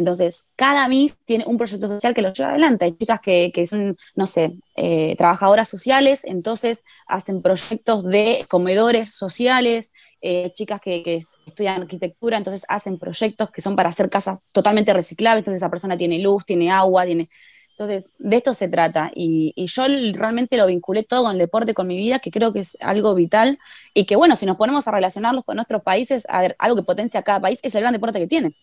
Entonces, 0.00 0.48
cada 0.56 0.88
Miss 0.88 1.18
tiene 1.26 1.44
un 1.46 1.58
proyecto 1.58 1.86
social 1.86 2.14
que 2.14 2.22
lo 2.22 2.32
lleva 2.32 2.50
adelante. 2.50 2.86
Hay 2.86 2.92
chicas 2.92 3.20
que, 3.20 3.52
son, 3.66 3.96
no 4.16 4.26
sé, 4.26 4.54
eh, 4.76 5.14
trabajadoras 5.16 5.68
sociales, 5.68 6.22
entonces 6.24 6.84
hacen 7.06 7.42
proyectos 7.42 8.04
de 8.04 8.46
comedores 8.48 9.12
sociales, 9.12 9.92
eh, 10.22 10.50
chicas 10.52 10.80
que, 10.80 11.22
estudian 11.46 11.82
arquitectura, 11.82 12.38
entonces 12.38 12.64
hacen 12.68 12.96
proyectos 12.98 13.50
que 13.50 13.60
son 13.60 13.74
para 13.74 13.88
hacer 13.88 14.08
casas 14.08 14.38
totalmente 14.52 14.92
reciclables, 14.92 15.40
entonces 15.40 15.60
esa 15.60 15.70
persona 15.70 15.96
tiene 15.96 16.18
luz, 16.18 16.44
tiene 16.44 16.70
agua, 16.70 17.04
tiene... 17.04 17.28
Entonces, 17.76 18.10
de 18.18 18.36
esto 18.36 18.52
se 18.54 18.68
trata. 18.68 19.10
Y, 19.14 19.52
y, 19.56 19.66
yo 19.66 19.84
realmente 20.12 20.58
lo 20.58 20.66
vinculé 20.66 21.02
todo 21.02 21.24
con 21.24 21.32
el 21.32 21.38
deporte, 21.38 21.72
con 21.72 21.86
mi 21.86 21.96
vida, 21.96 22.18
que 22.18 22.30
creo 22.30 22.52
que 22.52 22.60
es 22.60 22.76
algo 22.80 23.14
vital. 23.14 23.58
Y 23.94 24.04
que, 24.04 24.16
bueno, 24.16 24.36
si 24.36 24.44
nos 24.44 24.58
ponemos 24.58 24.86
a 24.86 24.90
relacionarlos 24.92 25.44
con 25.44 25.56
nuestros 25.56 25.82
países, 25.82 26.24
a 26.28 26.42
ver, 26.42 26.56
algo 26.58 26.76
que 26.76 26.82
potencia 26.82 27.22
cada 27.22 27.40
país 27.40 27.58
es 27.62 27.74
el 27.74 27.80
gran 27.80 27.94
deporte 27.94 28.18
que 28.18 28.26
tiene. 28.26 28.54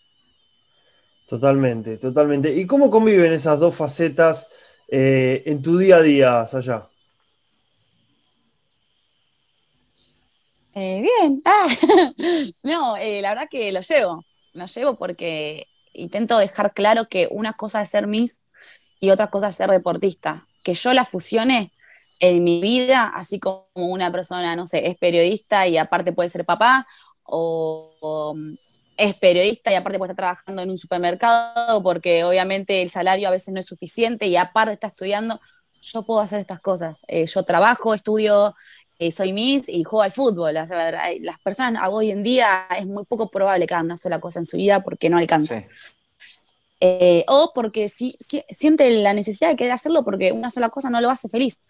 Totalmente, 1.27 1.97
totalmente. 1.97 2.53
¿Y 2.55 2.65
cómo 2.65 2.89
conviven 2.89 3.33
esas 3.33 3.59
dos 3.59 3.75
facetas 3.75 4.47
eh, 4.87 5.43
en 5.45 5.61
tu 5.61 5.77
día 5.77 5.97
a 5.97 6.01
día, 6.01 6.47
Saya? 6.47 6.87
Eh, 10.73 11.01
bien, 11.01 11.41
ah, 11.45 11.67
no, 12.63 12.95
eh, 12.97 13.21
la 13.21 13.29
verdad 13.29 13.47
que 13.51 13.71
lo 13.73 13.81
llevo, 13.81 14.25
lo 14.53 14.65
llevo 14.67 14.95
porque 14.97 15.67
intento 15.91 16.37
dejar 16.37 16.73
claro 16.73 17.09
que 17.09 17.27
una 17.29 17.53
cosa 17.53 17.81
es 17.81 17.89
ser 17.89 18.07
Miss 18.07 18.39
y 18.99 19.09
otra 19.09 19.29
cosa 19.29 19.49
es 19.49 19.55
ser 19.55 19.69
deportista. 19.69 20.47
Que 20.63 20.75
yo 20.75 20.93
la 20.93 21.03
fusione 21.03 21.73
en 22.21 22.43
mi 22.43 22.61
vida, 22.61 23.11
así 23.13 23.39
como 23.39 23.67
una 23.75 24.11
persona, 24.13 24.55
no 24.55 24.65
sé, 24.65 24.87
es 24.87 24.97
periodista 24.97 25.67
y 25.67 25.77
aparte 25.77 26.13
puede 26.13 26.29
ser 26.29 26.45
papá, 26.45 26.87
o, 27.23 28.33
es 28.97 29.19
periodista 29.19 29.71
y 29.71 29.75
aparte 29.75 29.99
puede 29.99 30.11
estar 30.11 30.25
trabajando 30.25 30.61
en 30.63 30.71
un 30.71 30.77
supermercado 30.77 31.81
porque 31.83 32.23
obviamente 32.23 32.81
el 32.81 32.89
salario 32.89 33.27
a 33.27 33.31
veces 33.31 33.53
no 33.53 33.59
es 33.59 33.65
suficiente 33.65 34.25
y 34.25 34.35
aparte 34.35 34.73
está 34.73 34.87
estudiando, 34.87 35.39
yo 35.81 36.03
puedo 36.03 36.19
hacer 36.19 36.39
estas 36.39 36.59
cosas. 36.59 36.99
Eh, 37.07 37.27
yo 37.27 37.43
trabajo, 37.43 37.93
estudio, 37.93 38.55
eh, 38.99 39.11
soy 39.11 39.31
Miss 39.31 39.69
y 39.69 39.83
juego 39.83 40.01
al 40.01 40.11
fútbol. 40.11 40.55
Las, 40.55 41.39
personas 41.43 41.87
hoy 41.89 42.11
en 42.11 42.23
día 42.23 42.67
es 42.77 42.87
muy 42.87 43.05
poco 43.05 43.29
probable 43.29 43.67
que 43.67 43.73
hagan 43.75 43.85
una 43.85 43.97
sola 43.97 44.19
cosa 44.19 44.39
en 44.39 44.45
su 44.45 44.57
vida 44.57 44.81
porque 44.81 45.09
no 45.09 45.17
alcanza. 45.17 45.63
Eh, 46.79 47.23
o 47.27 47.51
porque 47.53 47.89
si, 47.89 48.17
siente 48.49 48.89
la 49.01 49.13
necesidad 49.13 49.49
de 49.49 49.55
querer 49.55 49.73
hacerlo 49.73 50.03
porque 50.03 50.31
una 50.31 50.51
sola 50.51 50.69
cosa 50.69 50.89
no 50.89 51.01
lo 51.01 51.11
hace 51.11 51.29
feliz. 51.29 51.61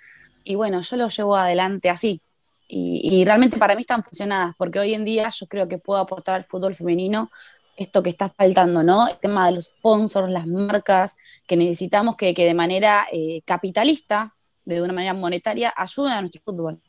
Y 0.46 0.56
bueno, 0.56 0.82
yo 0.82 0.96
lo 0.96 1.10
llevo 1.10 1.36
adelante 1.36 1.90
así. 1.90 2.22
Y, 2.70 3.24
realmente 3.24 3.58
para 3.58 3.76
mí 3.76 3.82
están 3.82 4.04
funcionadas, 4.04 4.54
porque 4.58 4.80
hoy 4.80 4.94
en 4.94 5.06
día 5.06 5.30
yo 5.30 5.48
creo 5.48 5.68
que 5.68 5.78
puedo 5.78 6.02
aportar 6.02 6.36
al 6.36 6.46
fútbol 6.46 6.76
femenino 6.76 7.32
esto 7.78 8.04
que 8.04 8.10
está 8.10 8.30
faltando, 8.30 8.84
¿no? 8.84 9.08
El 9.08 9.18
tema 9.20 9.46
de 9.46 9.54
los 9.54 9.66
sponsors, 9.68 10.30
las 10.30 10.48
marcas, 10.48 11.16
que 11.48 11.56
necesitamos 11.56 12.16
que, 12.16 12.34
de 12.34 12.54
manera 12.54 13.08
eh, 13.12 13.42
capitalista, 13.46 14.36
de 14.66 14.82
una 14.82 14.94
manera 14.94 15.14
monetaria, 15.14 15.74
ayuden 15.78 16.14
a 16.14 16.22
nuestro 16.22 16.42
fútbol. 16.44 16.82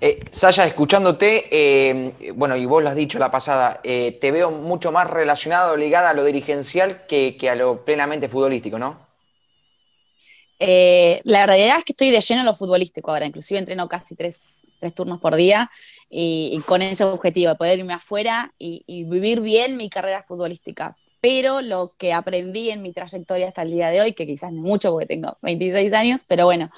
Eh, 0.00 0.20
Saya, 0.30 0.66
escuchándote, 0.66 1.44
eh, 1.50 2.32
bueno, 2.34 2.56
y 2.56 2.64
vos 2.64 2.82
lo 2.82 2.88
has 2.88 2.94
dicho 2.94 3.18
la 3.18 3.30
pasada, 3.30 3.80
eh, 3.84 4.16
te 4.20 4.30
veo 4.30 4.50
mucho 4.50 4.92
más 4.92 5.08
relacionado, 5.08 5.76
ligada 5.76 6.10
a 6.10 6.14
lo 6.14 6.24
dirigencial 6.24 7.06
que, 7.06 7.36
que 7.36 7.50
a 7.50 7.54
lo 7.54 7.84
plenamente 7.84 8.28
futbolístico, 8.28 8.78
¿no? 8.78 9.09
Eh, 10.62 11.22
la 11.24 11.46
realidad 11.46 11.78
es 11.78 11.84
que 11.84 11.92
estoy 11.92 12.10
de 12.10 12.20
lleno 12.20 12.40
en 12.40 12.46
lo 12.46 12.54
futbolístico 12.54 13.10
ahora, 13.10 13.24
inclusive 13.24 13.58
entreno 13.58 13.88
casi 13.88 14.14
tres, 14.14 14.58
turnos 14.94 15.18
por 15.18 15.34
día 15.34 15.70
y, 16.08 16.58
con 16.66 16.80
ese 16.80 17.04
objetivo 17.04 17.50
de 17.50 17.56
poder 17.56 17.78
irme 17.78 17.92
afuera 17.92 18.54
y, 18.58 19.04
vivir 19.04 19.40
bien 19.40 19.76
mi 19.76 19.90
carrera 19.90 20.22
futbolística. 20.22 20.96
Pero 21.20 21.60
lo 21.60 21.92
que 21.98 22.12
aprendí 22.12 22.70
en 22.70 22.82
mi 22.82 22.92
trayectoria 22.92 23.48
hasta 23.48 23.62
el 23.62 23.70
día 23.72 23.88
de 23.88 24.00
hoy, 24.00 24.12
que 24.14 24.26
quizás 24.26 24.52
no 24.52 24.62
mucho 24.62 24.90
porque 24.92 25.06
tengo 25.06 25.36
26 25.42 25.92
años, 25.92 26.22
pero 26.26 26.44
bueno, 26.44 26.70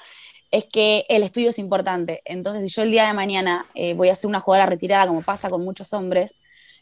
es 0.51 0.65
que 0.65 1.05
el 1.09 1.23
estudio 1.23 1.49
es 1.49 1.59
importante. 1.59 2.21
Entonces, 2.25 2.69
si 2.69 2.75
yo 2.75 2.83
el 2.83 2.91
día 2.91 3.07
de 3.07 3.13
mañana 3.13 3.67
eh, 3.73 3.93
voy 3.93 4.09
a 4.09 4.15
ser 4.15 4.27
una 4.27 4.39
jugadora 4.39 4.69
retirada, 4.69 5.07
como 5.07 5.21
pasa 5.23 5.49
con 5.49 5.63
muchos 5.63 5.93
hombres, 5.93 6.35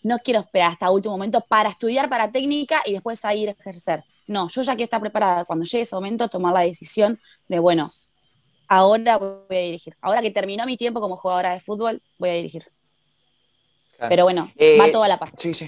no 0.03 0.17
quiero 0.19 0.39
esperar 0.39 0.71
hasta 0.71 0.89
último 0.89 1.13
momento 1.13 1.41
para 1.41 1.69
estudiar 1.69 2.09
para 2.09 2.31
técnica 2.31 2.81
y 2.85 2.93
después 2.93 3.21
ir 3.35 3.49
a 3.49 3.51
ejercer. 3.51 4.03
No, 4.31 4.47
yo 4.47 4.61
ya 4.61 4.75
quiero 4.75 4.85
estar 4.85 5.01
preparada 5.01 5.43
cuando 5.43 5.65
llegue 5.65 5.81
ese 5.81 5.93
momento 5.93 6.29
tomar 6.29 6.53
la 6.53 6.61
decisión 6.61 7.19
de, 7.49 7.59
bueno, 7.59 7.91
ahora 8.69 9.17
voy 9.17 9.43
a 9.49 9.59
dirigir. 9.59 9.97
Ahora 9.99 10.21
que 10.21 10.31
terminó 10.31 10.65
mi 10.65 10.77
tiempo 10.77 11.01
como 11.01 11.17
jugadora 11.17 11.51
de 11.51 11.59
fútbol, 11.59 12.01
voy 12.17 12.29
a 12.29 12.33
dirigir. 12.35 12.65
Pero 14.07 14.23
bueno, 14.23 14.49
eh, 14.55 14.77
va 14.79 14.89
toda 14.89 15.09
la 15.09 15.17
parte. 15.17 15.35
Sí, 15.37 15.53
sí. 15.53 15.65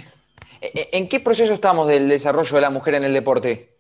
Eh, 0.62 0.72
eh, 0.76 0.90
¿En 0.94 1.10
qué 1.10 1.20
proceso 1.20 1.54
estamos 1.54 1.90
del 1.90 2.08
desarrollo 2.08 2.56
de 2.56 2.62
la 2.62 2.70
mujer 2.70 2.96
en 2.96 3.04
el 3.04 3.14
deporte? 3.14 3.76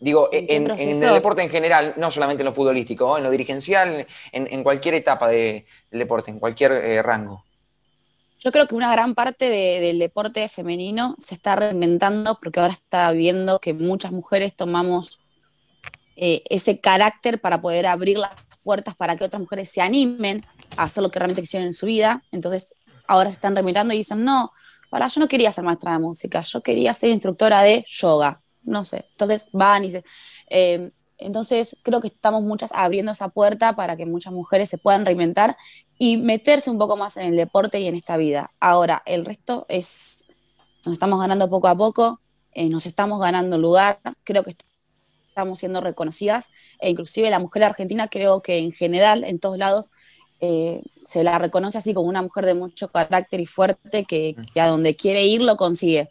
Digo, 0.00 0.28
en, 0.32 0.70
el 0.70 1.14
deporte 1.14 1.42
en 1.42 1.48
general, 1.48 1.94
no 1.96 2.10
solamente 2.10 2.42
en 2.42 2.46
lo 2.46 2.52
futbolístico, 2.52 3.16
en 3.16 3.24
lo 3.24 3.30
dirigencial, 3.30 4.06
en, 4.30 4.62
cualquier 4.62 4.94
etapa 4.96 5.28
del 5.28 5.64
deporte, 5.90 6.30
en 6.30 6.38
cualquier 6.38 7.02
rango. 7.04 7.42
Yo 8.38 8.52
creo 8.52 8.66
que 8.66 8.74
una 8.74 8.92
gran 8.92 9.14
parte 9.14 9.48
del 9.48 9.98
deporte 9.98 10.48
femenino 10.48 11.16
se 11.18 11.34
está 11.34 11.56
reinventando 11.56 12.38
porque 12.40 12.60
ahora 12.60 12.72
está 12.72 13.10
viendo 13.12 13.58
que 13.58 13.74
muchas 13.74 14.12
mujeres 14.12 14.54
tomamos 14.54 15.20
eh, 16.16 16.42
ese 16.48 16.80
carácter 16.80 17.40
para 17.40 17.60
poder 17.60 17.86
abrir 17.86 18.18
las 18.18 18.30
puertas 18.62 18.94
para 18.94 19.16
que 19.16 19.24
otras 19.24 19.40
mujeres 19.40 19.70
se 19.70 19.80
animen 19.80 20.44
a 20.76 20.84
hacer 20.84 21.02
lo 21.02 21.10
que 21.10 21.18
realmente 21.18 21.42
quisieron 21.42 21.66
en 21.66 21.74
su 21.74 21.86
vida. 21.86 22.22
Entonces, 22.30 22.74
ahora 23.06 23.30
se 23.30 23.34
están 23.34 23.54
reinventando 23.54 23.94
y 23.94 23.98
dicen, 23.98 24.24
no, 24.24 24.52
para, 24.90 25.08
yo 25.08 25.20
no 25.20 25.28
quería 25.28 25.50
ser 25.50 25.64
maestra 25.64 25.92
de 25.92 25.98
música, 25.98 26.42
yo 26.42 26.62
quería 26.62 26.94
ser 26.94 27.10
instructora 27.10 27.62
de 27.62 27.84
yoga, 27.88 28.40
no 28.62 28.84
sé. 28.84 29.06
Entonces 29.10 29.48
van 29.52 29.84
y 29.84 29.90
se... 29.90 30.04
entonces, 31.18 31.76
creo 31.82 32.00
que 32.00 32.06
estamos 32.08 32.42
muchas 32.42 32.70
abriendo 32.72 33.12
esa 33.12 33.28
puerta 33.28 33.74
para 33.74 33.96
que 33.96 34.06
muchas 34.06 34.32
mujeres 34.32 34.68
se 34.68 34.78
puedan 34.78 35.04
reinventar 35.04 35.56
y 35.98 36.16
meterse 36.16 36.70
un 36.70 36.78
poco 36.78 36.96
más 36.96 37.16
en 37.16 37.30
el 37.30 37.36
deporte 37.36 37.80
y 37.80 37.88
en 37.88 37.96
esta 37.96 38.16
vida. 38.16 38.52
Ahora, 38.60 39.02
el 39.04 39.24
resto 39.24 39.66
es, 39.68 40.26
nos 40.84 40.92
estamos 40.92 41.20
ganando 41.20 41.50
poco 41.50 41.66
a 41.66 41.76
poco, 41.76 42.20
eh, 42.52 42.68
nos 42.68 42.86
estamos 42.86 43.20
ganando 43.20 43.58
lugar, 43.58 43.98
creo 44.22 44.44
que 44.44 44.54
estamos 45.28 45.58
siendo 45.58 45.80
reconocidas, 45.80 46.50
e 46.80 46.90
inclusive 46.90 47.30
la 47.30 47.40
mujer 47.40 47.64
argentina 47.64 48.06
creo 48.06 48.40
que 48.40 48.58
en 48.58 48.72
general, 48.72 49.24
en 49.24 49.40
todos 49.40 49.58
lados, 49.58 49.90
eh, 50.40 50.82
se 51.02 51.24
la 51.24 51.36
reconoce 51.38 51.78
así 51.78 51.94
como 51.94 52.08
una 52.08 52.22
mujer 52.22 52.46
de 52.46 52.54
mucho 52.54 52.88
carácter 52.88 53.40
y 53.40 53.46
fuerte 53.46 54.04
que, 54.04 54.36
que, 54.54 54.60
a 54.60 54.68
donde 54.68 54.94
quiere 54.94 55.24
ir 55.24 55.42
lo 55.42 55.56
consigue. 55.56 56.10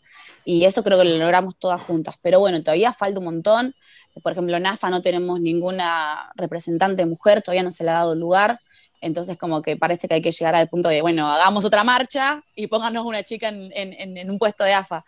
Y 0.49 0.63
eso 0.63 0.81
creo 0.81 0.97
que 0.97 1.03
lo 1.03 1.17
logramos 1.17 1.57
todas 1.59 1.81
juntas. 1.81 2.15
Pero 2.21 2.39
bueno, 2.39 2.63
todavía 2.63 2.93
falta 2.93 3.19
un 3.19 3.25
montón. 3.25 3.75
Por 4.23 4.31
ejemplo, 4.31 4.55
en 4.55 4.65
AFA 4.65 4.89
no 4.89 5.01
tenemos 5.01 5.41
ninguna 5.41 6.31
representante 6.35 7.05
mujer, 7.05 7.41
todavía 7.41 7.63
no 7.63 7.73
se 7.73 7.83
le 7.83 7.89
ha 7.89 7.95
dado 7.95 8.15
lugar. 8.15 8.61
Entonces, 9.01 9.35
como 9.35 9.61
que 9.61 9.75
parece 9.75 10.07
que 10.07 10.13
hay 10.13 10.21
que 10.21 10.31
llegar 10.31 10.55
al 10.55 10.69
punto 10.69 10.87
de, 10.87 11.01
bueno, 11.01 11.29
hagamos 11.29 11.65
otra 11.65 11.83
marcha 11.83 12.41
y 12.55 12.67
pónganos 12.67 13.05
una 13.05 13.23
chica 13.23 13.49
en, 13.49 13.73
en, 13.75 14.17
en 14.17 14.31
un 14.31 14.39
puesto 14.39 14.63
de 14.63 14.71
AFA. 14.73 15.03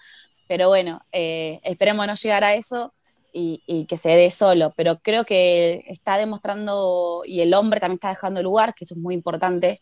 Pero 0.45 0.67
bueno, 0.67 0.99
eh, 1.13 1.61
esperemos 1.63 2.05
no 2.05 2.15
llegar 2.15 2.43
a 2.43 2.53
eso 2.55 2.93
y, 3.31 3.63
y, 3.65 3.85
que 3.85 3.95
se 3.95 4.09
dé 4.09 4.29
solo. 4.31 4.73
Pero 4.75 4.99
creo 4.99 5.23
que 5.23 5.85
está 5.87 6.17
demostrando, 6.17 7.21
y 7.25 7.39
el 7.39 7.53
hombre 7.53 7.79
también 7.79 7.95
está 7.95 8.09
dejando 8.09 8.43
lugar, 8.43 8.73
que 8.73 8.83
eso 8.83 8.93
es 8.93 8.99
muy 8.99 9.13
importante, 9.15 9.81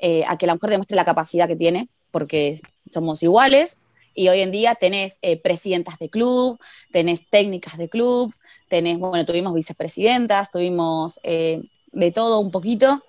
eh, 0.00 0.24
a 0.26 0.36
que 0.36 0.48
la 0.48 0.54
mujer 0.54 0.70
demuestre 0.70 0.96
la 0.96 1.04
capacidad 1.04 1.46
que 1.46 1.54
tiene, 1.54 1.88
porque 2.10 2.58
somos 2.90 3.22
iguales. 3.22 3.80
Y 4.18 4.28
hoy 4.28 4.40
en 4.40 4.50
día 4.50 4.74
tenés 4.74 5.20
eh, 5.22 5.40
presidentas 5.40 5.96
de 6.00 6.10
club, 6.10 6.58
tenés 6.90 7.30
técnicas 7.30 7.78
de 7.78 7.88
clubs, 7.88 8.42
tenés, 8.68 8.98
bueno, 8.98 9.24
tuvimos 9.24 9.54
vicepresidentas, 9.54 10.50
tuvimos 10.50 11.20
eh, 11.22 11.62
de 11.92 12.10
todo 12.10 12.40
un 12.40 12.50
poquito 12.50 13.04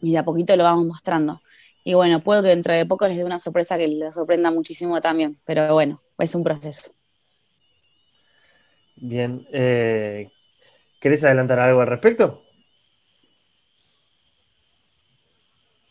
y 0.00 0.12
de 0.12 0.18
a 0.18 0.24
poquito 0.24 0.54
lo 0.56 0.62
vamos 0.62 0.86
mostrando. 0.86 1.42
Y 1.82 1.94
bueno, 1.94 2.20
puedo 2.20 2.40
que 2.40 2.50
dentro 2.50 2.72
de 2.72 2.86
poco 2.86 3.08
les 3.08 3.16
dé 3.16 3.24
una 3.24 3.40
sorpresa 3.40 3.76
que 3.76 3.88
les 3.88 4.14
sorprenda 4.14 4.52
muchísimo 4.52 5.00
también, 5.00 5.40
pero 5.44 5.74
bueno, 5.74 6.00
es 6.18 6.32
un 6.36 6.44
proceso. 6.44 6.92
Bien, 8.94 9.48
eh, 9.52 10.30
¿querés 11.00 11.24
adelantar 11.24 11.58
algo 11.58 11.80
al 11.80 11.88
respecto? 11.88 12.44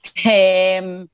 Eh, 0.26 1.06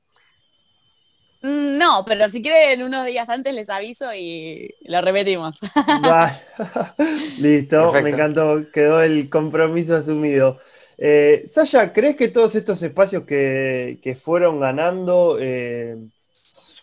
no, 1.41 2.03
pero 2.05 2.27
si 2.27 2.41
quieren 2.41 2.83
unos 2.83 3.05
días 3.05 3.29
antes 3.29 3.53
les 3.53 3.69
aviso 3.69 4.13
y 4.13 4.75
lo 4.81 5.01
repetimos. 5.01 5.57
Listo, 7.39 7.91
Perfecto. 7.91 8.03
me 8.03 8.09
encantó, 8.09 8.71
quedó 8.71 9.01
el 9.01 9.29
compromiso 9.29 9.95
asumido. 9.95 10.59
Eh, 10.97 11.43
Sasha, 11.47 11.93
¿crees 11.93 12.17
que 12.17 12.27
todos 12.27 12.55
estos 12.55 12.83
espacios 12.83 13.23
que, 13.23 13.99
que 14.01 14.15
fueron 14.15 14.59
ganando 14.59 15.37
eh, 15.39 15.95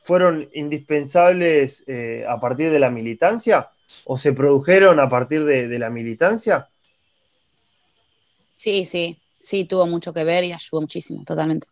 fueron 0.03 0.49
indispensables 0.55 1.85
eh, 1.87 2.25
a 2.27 2.41
partir 2.41 2.71
de 2.71 2.79
la 2.79 2.91
militancia? 2.91 3.69
¿O 4.05 4.17
se 4.17 4.33
produjeron 4.33 5.01
a 5.01 5.09
partir 5.11 5.45
de, 5.45 5.69
de, 5.69 5.79
la 5.79 5.91
militancia? 5.91 6.69
Sí, 8.55 8.85
sí, 8.87 9.19
sí, 9.39 9.65
tuvo 9.67 9.87
mucho 9.87 10.15
que 10.15 10.25
ver 10.25 10.45
y 10.45 10.53
ayudó 10.53 10.81
muchísimo, 10.81 11.23
totalmente. 11.25 11.67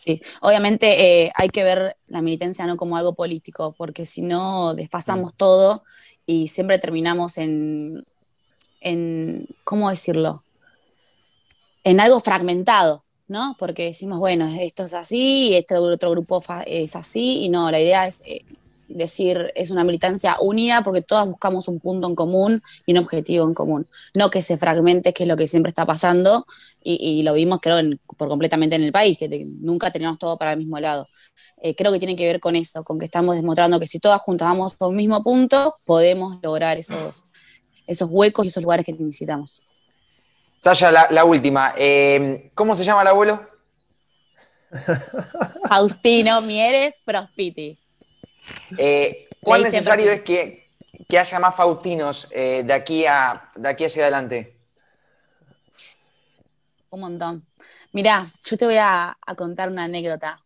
Sí, 0.00 0.22
obviamente 0.40 1.24
eh, 1.26 1.32
hay 1.34 1.50
que 1.50 1.62
ver 1.62 1.94
la 2.06 2.22
militancia 2.22 2.66
no 2.66 2.78
como 2.78 2.96
algo 2.96 3.12
político, 3.12 3.74
porque 3.76 4.06
si 4.06 4.22
no 4.22 4.72
desfasamos 4.72 5.34
todo 5.36 5.84
y 6.24 6.48
siempre 6.48 6.78
terminamos 6.78 7.36
en, 7.36 8.06
en, 8.80 9.42
¿cómo 9.62 9.90
decirlo? 9.90 10.42
En 11.84 12.00
algo 12.00 12.18
fragmentado, 12.20 13.04
¿no? 13.28 13.56
Porque 13.58 13.84
decimos, 13.84 14.18
bueno, 14.18 14.48
esto 14.48 14.84
es 14.84 14.94
así, 14.94 15.50
y 15.50 15.54
este 15.56 15.76
otro 15.76 16.12
grupo 16.12 16.40
es 16.64 16.96
así, 16.96 17.44
y 17.44 17.50
no, 17.50 17.70
la 17.70 17.78
idea 17.78 18.06
es 18.06 18.22
eh, 18.24 18.46
decir, 18.90 19.52
es 19.54 19.70
una 19.70 19.84
militancia 19.84 20.36
unida 20.40 20.82
porque 20.82 21.02
todas 21.02 21.26
buscamos 21.26 21.68
un 21.68 21.80
punto 21.80 22.08
en 22.08 22.14
común 22.14 22.62
y 22.86 22.92
un 22.92 22.98
objetivo 22.98 23.46
en 23.46 23.54
común. 23.54 23.86
No 24.14 24.30
que 24.30 24.42
se 24.42 24.56
fragmente, 24.56 25.12
que 25.12 25.24
es 25.24 25.28
lo 25.28 25.36
que 25.36 25.46
siempre 25.46 25.70
está 25.70 25.86
pasando, 25.86 26.46
y, 26.82 26.94
y 26.94 27.22
lo 27.22 27.34
vimos, 27.34 27.60
creo, 27.60 27.78
en, 27.78 28.00
por 28.16 28.28
completamente 28.28 28.76
en 28.76 28.82
el 28.82 28.92
país, 28.92 29.18
que 29.18 29.28
te, 29.28 29.44
nunca 29.44 29.90
teníamos 29.90 30.18
todo 30.18 30.36
para 30.36 30.52
el 30.52 30.58
mismo 30.58 30.78
lado. 30.78 31.08
Eh, 31.62 31.74
creo 31.74 31.92
que 31.92 31.98
tiene 31.98 32.16
que 32.16 32.26
ver 32.26 32.40
con 32.40 32.56
eso, 32.56 32.82
con 32.84 32.98
que 32.98 33.04
estamos 33.04 33.36
demostrando 33.36 33.78
que 33.78 33.86
si 33.86 33.98
todas 33.98 34.20
juntas 34.22 34.48
vamos 34.48 34.76
a 34.78 34.86
un 34.86 34.96
mismo 34.96 35.22
punto, 35.22 35.76
podemos 35.84 36.38
lograr 36.42 36.78
esos, 36.78 37.24
esos 37.86 38.08
huecos 38.10 38.44
y 38.44 38.48
esos 38.48 38.62
lugares 38.62 38.84
que 38.84 38.92
necesitamos. 38.92 39.60
Sasha, 40.58 40.90
la, 40.90 41.06
la 41.10 41.24
última. 41.24 41.74
Eh, 41.76 42.50
¿Cómo 42.54 42.74
se 42.74 42.84
llama 42.84 43.02
el 43.02 43.08
abuelo? 43.08 43.40
Faustino 45.68 46.40
Mieres 46.42 46.94
Prospiti. 47.04 47.78
Eh, 48.76 49.28
¿Cuán 49.42 49.62
necesario 49.62 50.10
es 50.10 50.22
que, 50.22 50.68
que, 51.08 51.18
haya 51.18 51.38
más 51.38 51.54
Faustinos 51.54 52.28
eh, 52.30 52.62
de, 52.64 52.72
aquí 52.72 53.06
a, 53.06 53.50
de 53.56 53.68
aquí 53.68 53.84
hacia 53.84 54.02
adelante? 54.02 54.56
Un 56.90 57.00
montón. 57.00 57.46
Mirá, 57.92 58.26
yo 58.44 58.56
te 58.56 58.64
voy 58.64 58.76
a, 58.76 59.16
a 59.20 59.34
contar 59.34 59.68
una 59.68 59.84
anécdota. 59.84 60.42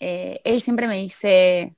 Eh, 0.00 0.40
él 0.44 0.60
siempre 0.62 0.86
me 0.86 0.96
dice, 0.96 1.74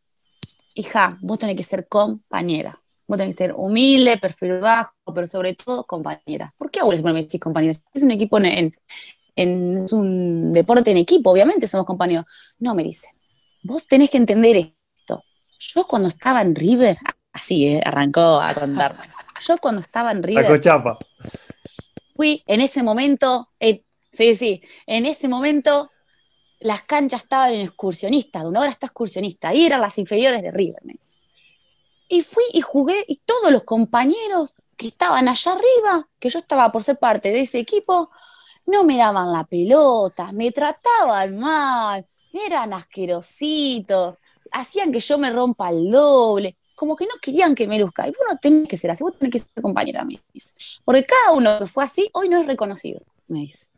hija, 0.75 1.19
vos 1.21 1.39
tenés 1.39 1.57
que 1.57 1.63
ser 1.63 1.89
compañera. 1.89 2.81
Vos 3.07 3.19
tenés 3.19 3.35
que 3.35 3.45
ser 3.45 3.55
humilde, 3.57 4.19
perfil 4.19 4.61
bajo, 4.61 4.93
pero 5.15 5.27
sobre 5.27 5.55
todo 5.55 5.85
compañera. 5.85 6.55
¿Por 6.57 6.71
qué 6.71 6.81
ahora 6.81 6.97
siempre 6.97 7.13
me 7.13 7.23
decís 7.23 7.41
compañera? 7.41 7.77
Es 7.93 8.03
un 8.03 8.11
equipo 8.13 8.39
en, 8.39 8.47
en, 8.47 8.77
en, 9.37 9.85
es 9.85 9.93
un 9.93 10.53
deporte 10.53 10.91
en 10.93 10.99
equipo, 10.99 11.31
obviamente 11.31 11.67
somos 11.67 11.87
compañeros. 11.87 12.27
No, 12.59 12.75
me 12.75 12.85
dice, 12.85 13.09
vos 13.63 13.87
tenés 13.87 14.11
que 14.11 14.19
entender 14.19 14.57
esto. 14.57 14.80
Yo 15.61 15.87
cuando 15.87 16.09
estaba 16.09 16.41
en 16.41 16.55
River, 16.55 16.97
así 17.33 17.67
eh, 17.67 17.83
arrancó 17.85 18.41
a 18.41 18.55
contarme. 18.55 19.05
Yo 19.47 19.59
cuando 19.59 19.83
estaba 19.83 20.11
en 20.11 20.23
River. 20.23 20.45
A 20.45 20.49
Cochapa. 20.49 20.99
Fui 22.17 22.43
en 22.47 22.63
ese 22.63 22.83
momento, 22.83 23.51
eh, 23.61 23.85
sí, 24.11 24.35
sí, 24.37 24.63
en 24.87 25.05
ese 25.05 25.29
momento 25.29 25.91
las 26.61 26.83
canchas 26.83 27.23
estaban 27.23 27.53
en 27.53 27.61
excursionistas, 27.61 28.43
donde 28.43 28.59
ahora 28.59 28.71
está 28.71 28.87
excursionista, 28.87 29.49
ahí 29.49 29.67
eran 29.67 29.81
las 29.81 29.99
inferiores 29.99 30.43
de 30.43 30.51
River. 30.51 30.81
Me 30.83 30.95
dice. 30.95 31.19
Y 32.09 32.23
fui 32.23 32.45
y 32.53 32.63
jugué, 32.63 33.05
y 33.07 33.17
todos 33.25 33.53
los 33.53 33.65
compañeros 33.65 34.55
que 34.77 34.89
estaban 34.89 35.29
allá 35.29 35.53
arriba, 35.53 36.09
que 36.19 36.31
yo 36.31 36.39
estaba 36.39 36.73
por 36.73 36.85
ser 36.85 36.99
parte 36.99 37.33
de 37.33 37.41
ese 37.41 37.59
equipo, 37.59 38.11
no 38.67 38.85
me 38.85 38.97
daban 38.97 39.31
la 39.31 39.45
pelota, 39.45 40.33
me 40.33 40.53
trataban 40.53 41.39
mal, 41.39 42.07
eran 42.33 42.73
asquerositos, 42.73 44.17
hacían 44.53 44.93
que 44.93 45.01
yo 45.01 45.19
me 45.19 45.31
rompa 45.31 45.71
el 45.71 45.91
doble, 45.91 46.57
como 46.75 46.97
que 46.97 47.05
no 47.05 47.13
querían 47.21 47.55
que 47.55 47.67
me 47.67 47.79
luzca. 47.79 48.09
Y 48.09 48.11
vos 48.11 48.27
no 48.31 48.39
tenés 48.39 48.69
que 48.69 48.77
ser 48.77 48.91
así, 48.91 49.05
vos 49.05 49.17
tenés 49.19 49.33
que 49.33 49.39
ser 49.39 49.63
compañera, 49.63 50.05
me 50.05 50.21
dice. 50.33 50.55
Porque 50.85 51.05
cada 51.05 51.33
uno 51.33 51.59
que 51.59 51.67
fue 51.67 51.85
así, 51.85 52.09
hoy 52.15 52.29
no 52.29 52.41
es 52.41 52.47
reconocido, 52.47 53.03
me 53.29 53.41
dice. 53.41 53.71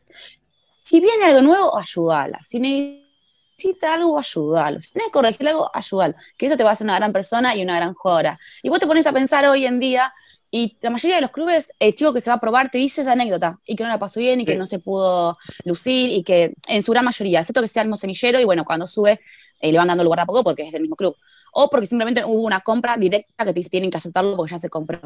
Si 0.78 1.00
viene 1.00 1.24
algo 1.24 1.42
nuevo, 1.42 1.78
ayúdala. 1.78 2.40
Si 2.42 2.58
necesita 2.58 3.94
algo, 3.94 4.18
ayúdalo. 4.18 4.80
Si 4.80 4.92
que 4.92 5.10
corregir 5.12 5.48
algo, 5.48 5.70
ayúdalo. 5.74 6.14
Que 6.36 6.46
eso 6.46 6.56
te 6.56 6.64
va 6.64 6.70
a 6.70 6.72
hacer 6.74 6.84
una 6.84 6.96
gran 6.96 7.12
persona 7.12 7.54
y 7.54 7.62
una 7.62 7.76
gran 7.76 7.94
jugadora. 7.94 8.38
Y 8.62 8.68
vos 8.68 8.80
te 8.80 8.86
pones 8.86 9.06
a 9.06 9.12
pensar 9.12 9.46
hoy 9.46 9.64
en 9.64 9.78
día, 9.78 10.12
y 10.54 10.76
la 10.82 10.90
mayoría 10.90 11.16
de 11.16 11.22
los 11.22 11.30
clubes, 11.30 11.72
el 11.78 11.94
chico 11.94 12.12
que 12.12 12.20
se 12.20 12.28
va 12.28 12.36
a 12.36 12.40
probar 12.40 12.70
te 12.70 12.76
dice 12.76 13.00
esa 13.00 13.12
anécdota, 13.12 13.58
y 13.64 13.74
que 13.74 13.84
no 13.84 13.88
la 13.88 13.98
pasó 13.98 14.20
bien, 14.20 14.38
y 14.42 14.44
que 14.44 14.52
sí. 14.52 14.58
no 14.58 14.66
se 14.66 14.78
pudo 14.78 15.38
lucir, 15.64 16.10
y 16.10 16.22
que 16.22 16.52
en 16.68 16.82
su 16.82 16.92
gran 16.92 17.06
mayoría, 17.06 17.40
excepto 17.40 17.62
que 17.62 17.68
sea 17.68 17.84
el 17.84 17.96
semillero, 17.96 18.38
y 18.38 18.44
bueno, 18.44 18.62
cuando 18.66 18.86
sube, 18.86 19.18
eh, 19.60 19.72
le 19.72 19.78
van 19.78 19.88
dando 19.88 20.04
lugar 20.04 20.20
a 20.20 20.26
poco 20.26 20.44
porque 20.44 20.62
es 20.62 20.70
del 20.70 20.82
mismo 20.82 20.94
club. 20.94 21.16
O 21.54 21.70
porque 21.70 21.86
simplemente 21.86 22.22
hubo 22.22 22.42
una 22.42 22.60
compra 22.60 22.98
directa 22.98 23.46
que 23.46 23.54
te 23.54 23.62
tienen 23.62 23.90
que 23.90 23.96
aceptarlo 23.96 24.36
porque 24.36 24.52
ya 24.52 24.58
se 24.58 24.68
compró. 24.68 25.00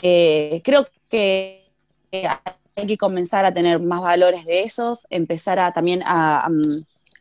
Eh, 0.00 0.62
creo 0.62 0.86
que 1.08 1.66
hay 2.12 2.86
que 2.86 2.96
comenzar 2.96 3.44
a 3.46 3.52
tener 3.52 3.80
más 3.80 4.00
valores 4.00 4.44
de 4.44 4.62
esos, 4.62 5.08
empezar 5.10 5.58
a 5.58 5.72
también 5.72 6.04
a, 6.06 6.48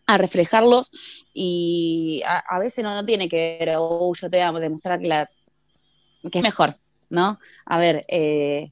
a 0.06 0.18
reflejarlos 0.18 0.92
y 1.34 2.22
a, 2.28 2.38
a, 2.38 2.60
veces 2.60 2.84
no, 2.84 2.94
no 2.94 3.04
tiene 3.04 3.28
que 3.28 3.58
ver, 3.60 3.76
oh, 3.80 4.14
yo 4.14 4.30
te 4.30 4.38
voy 4.38 4.58
a 4.58 4.60
demostrar 4.60 5.00
que, 5.00 5.08
la, 5.08 5.30
que 6.32 6.38
es 6.38 6.44
mejor, 6.44 6.76
¿no? 7.10 7.40
A 7.66 7.78
ver, 7.78 8.06
eh, 8.08 8.72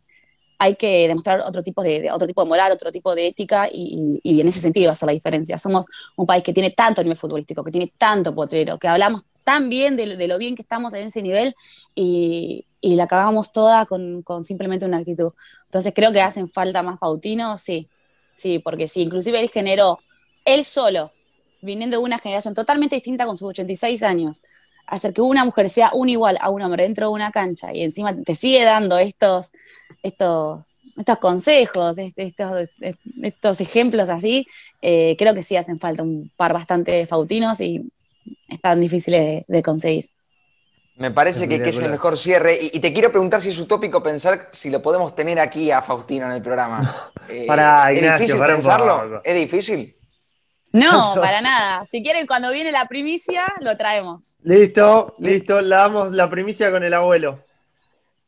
hay 0.58 0.76
que 0.76 1.08
demostrar 1.08 1.42
otro 1.42 1.64
tipo 1.64 1.84
de, 1.84 2.10
otro 2.12 2.28
tipo 2.28 2.44
de 2.44 2.50
moral, 2.50 2.72
otro 2.72 2.92
tipo 2.92 3.14
de 3.14 3.28
ética 3.28 3.68
y, 3.72 4.20
y, 4.24 4.42
en 4.42 4.48
ese 4.48 4.62
sentido 4.62 4.92
hacer 4.92 5.08
la 5.08 5.14
diferencia. 5.14 5.58
Somos 5.58 5.86
un 6.16 6.26
país 6.26 6.44
que 6.44 6.54
tiene 6.54 6.72
tanto 6.72 7.04
nivel 7.04 7.18
futbolístico, 7.18 7.64
que 7.64 7.72
tiene 7.72 7.94
tanto 7.98 8.34
potrero, 8.34 8.78
que 8.78 8.88
hablamos 8.88 9.24
tan 9.44 9.70
bien 9.70 9.96
de, 9.96 10.18
de 10.18 10.28
lo 10.28 10.38
bien 10.38 10.56
que 10.56 10.64
estamos 10.64 10.94
en 10.94 11.06
ese 11.06 11.22
nivel 11.22 11.56
y, 11.94 12.66
y 12.82 12.96
la 12.96 13.04
acabamos 13.04 13.52
toda 13.52 13.86
con, 13.86 14.24
con, 14.24 14.44
simplemente 14.44 14.86
una 14.86 14.98
actitud. 14.98 15.34
Entonces 15.64 15.94
creo 15.96 16.12
que 16.12 16.22
hacen 16.22 16.50
falta 16.50 16.82
más 16.82 17.00
Fautino, 17.00 17.58
sí, 17.58 17.88
sí, 18.36 18.60
porque 18.60 18.88
sí, 18.88 19.02
inclusive 19.04 19.40
él 19.40 19.50
generó, 19.50 20.00
él 20.46 20.66
solo, 20.66 21.12
viniendo 21.62 21.98
de 21.98 22.04
una 22.04 22.18
generación 22.18 22.54
totalmente 22.54 22.96
distinta 22.96 23.26
con 23.26 23.38
sus 23.38 23.50
86 23.50 24.04
años, 24.04 24.42
hacer 24.88 25.14
que 25.14 25.22
una 25.22 25.44
mujer 25.46 25.70
sea 25.70 25.92
un 25.94 26.10
igual 26.10 26.38
a 26.42 26.50
un 26.50 26.62
hombre 26.62 26.84
dentro 26.84 27.08
de 27.08 27.14
una 27.14 27.32
cancha 27.32 27.74
y 27.74 27.84
encima 27.84 28.16
te 28.16 28.36
sigue 28.36 28.64
dando 28.64 28.98
estos, 28.98 29.52
estos, 30.04 30.82
estos 30.98 31.20
consejos, 31.20 31.98
estos, 31.98 32.70
estos 33.22 33.62
ejemplos 33.62 34.10
así, 34.10 34.48
eh, 34.82 35.16
creo 35.18 35.34
que 35.34 35.44
sí 35.44 35.56
hacen 35.58 35.80
falta 35.80 36.04
un 36.04 36.32
par 36.36 36.54
bastante 36.54 37.06
fautinos 37.08 37.60
y 37.62 37.92
están 38.48 38.80
difíciles 38.80 39.22
de, 39.22 39.46
de 39.48 39.64
conseguir. 39.64 40.10
Me 40.98 41.12
parece 41.12 41.50
que, 41.50 41.62
que, 41.62 41.72
es 41.72 41.78
el 41.80 41.92
mejor 41.92 42.18
cierre. 42.18 42.58
Y, 42.62 42.78
y, 42.78 42.80
te 42.80 42.94
quiero 42.94 43.12
preguntar 43.12 43.42
si 43.42 43.50
es 43.50 43.60
utópico 43.60 44.02
pensar 44.02 44.48
si 44.52 44.70
lo 44.70 44.82
podemos 44.82 45.14
tener 45.14 45.40
aquí 45.42 45.70
a 45.70 45.82
Faustino 45.82 46.28
en 46.28 46.32
el 46.32 46.42
programa. 46.42 47.12
para, 47.48 47.92
¿Es 47.92 47.98
Ignacio, 47.98 48.18
difícil 48.20 48.40
para 48.40 48.54
pensarlo? 48.54 49.22
¿Es 49.22 49.36
difícil? 49.36 49.96
No, 50.76 51.16
para 51.16 51.42
nada. 51.42 51.86
Si 51.86 52.04
quieren, 52.04 52.28
cuando 52.28 52.52
viene 52.52 52.72
la 52.72 52.86
primicia, 52.86 53.46
lo 53.62 53.78
traemos. 53.78 54.36
Listo, 54.44 55.16
listo. 55.20 55.62
Le 55.62 55.76
damos 55.76 56.12
la 56.12 56.30
primicia 56.30 56.70
con 56.70 56.84
el 56.84 56.94
abuelo. 56.94 57.44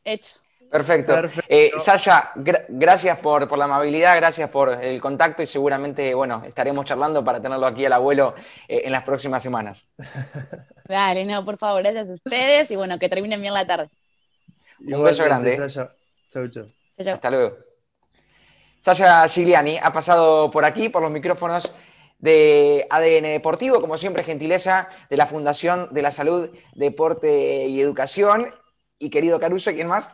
Hecho. 0.04 0.36
Perfecto. 0.70 1.14
Eh, 1.48 1.72
Sasha, 1.78 2.32
gracias 2.34 3.18
por, 3.18 3.56
la 3.56 3.64
amabilidad, 3.64 4.16
gracias 4.16 4.50
por 4.50 4.82
el 4.82 5.00
contacto 5.00 5.42
y 5.42 5.46
seguramente, 5.46 6.14
bueno, 6.14 6.42
estaremos 6.46 6.84
charlando 6.84 7.24
para 7.24 7.40
tenerlo 7.40 7.66
aquí 7.66 7.86
al 7.86 7.94
abuelo 7.94 8.34
eh, 8.66 8.82
en 8.84 8.92
las 8.92 9.02
próximas 9.02 9.42
semanas. 9.42 9.86
Dale, 10.88 11.24
no, 11.24 11.44
por 11.44 11.56
favor, 11.56 11.82
gracias 11.82 12.10
a 12.10 12.12
ustedes 12.14 12.70
y 12.70 12.76
bueno, 12.76 12.98
que 12.98 13.08
terminen 13.08 13.40
bien 13.40 13.54
la 13.54 13.66
tarde. 13.66 13.88
Un 14.80 15.02
beso 15.02 15.24
grande. 15.24 15.56
Sasha. 15.56 15.90
Chau, 16.30 16.48
chau. 16.48 16.66
Hasta 16.98 17.30
luego. 17.30 17.56
Sasha 18.80 19.26
Gigliani 19.28 19.78
ha 19.82 19.92
pasado 19.92 20.50
por 20.50 20.64
aquí, 20.64 20.88
por 20.88 21.02
los 21.02 21.10
micrófonos 21.10 21.72
de 22.18 22.86
ADN 22.90 23.24
Deportivo, 23.24 23.80
como 23.80 23.96
siempre, 23.96 24.24
gentileza 24.24 24.88
de 25.08 25.16
la 25.16 25.26
Fundación 25.26 25.88
de 25.92 26.02
la 26.02 26.10
Salud, 26.10 26.50
Deporte 26.74 27.66
y 27.66 27.80
Educación. 27.80 28.54
Y 28.98 29.10
querido 29.10 29.40
Caruso, 29.40 29.72
¿quién 29.72 29.88
más? 29.88 30.10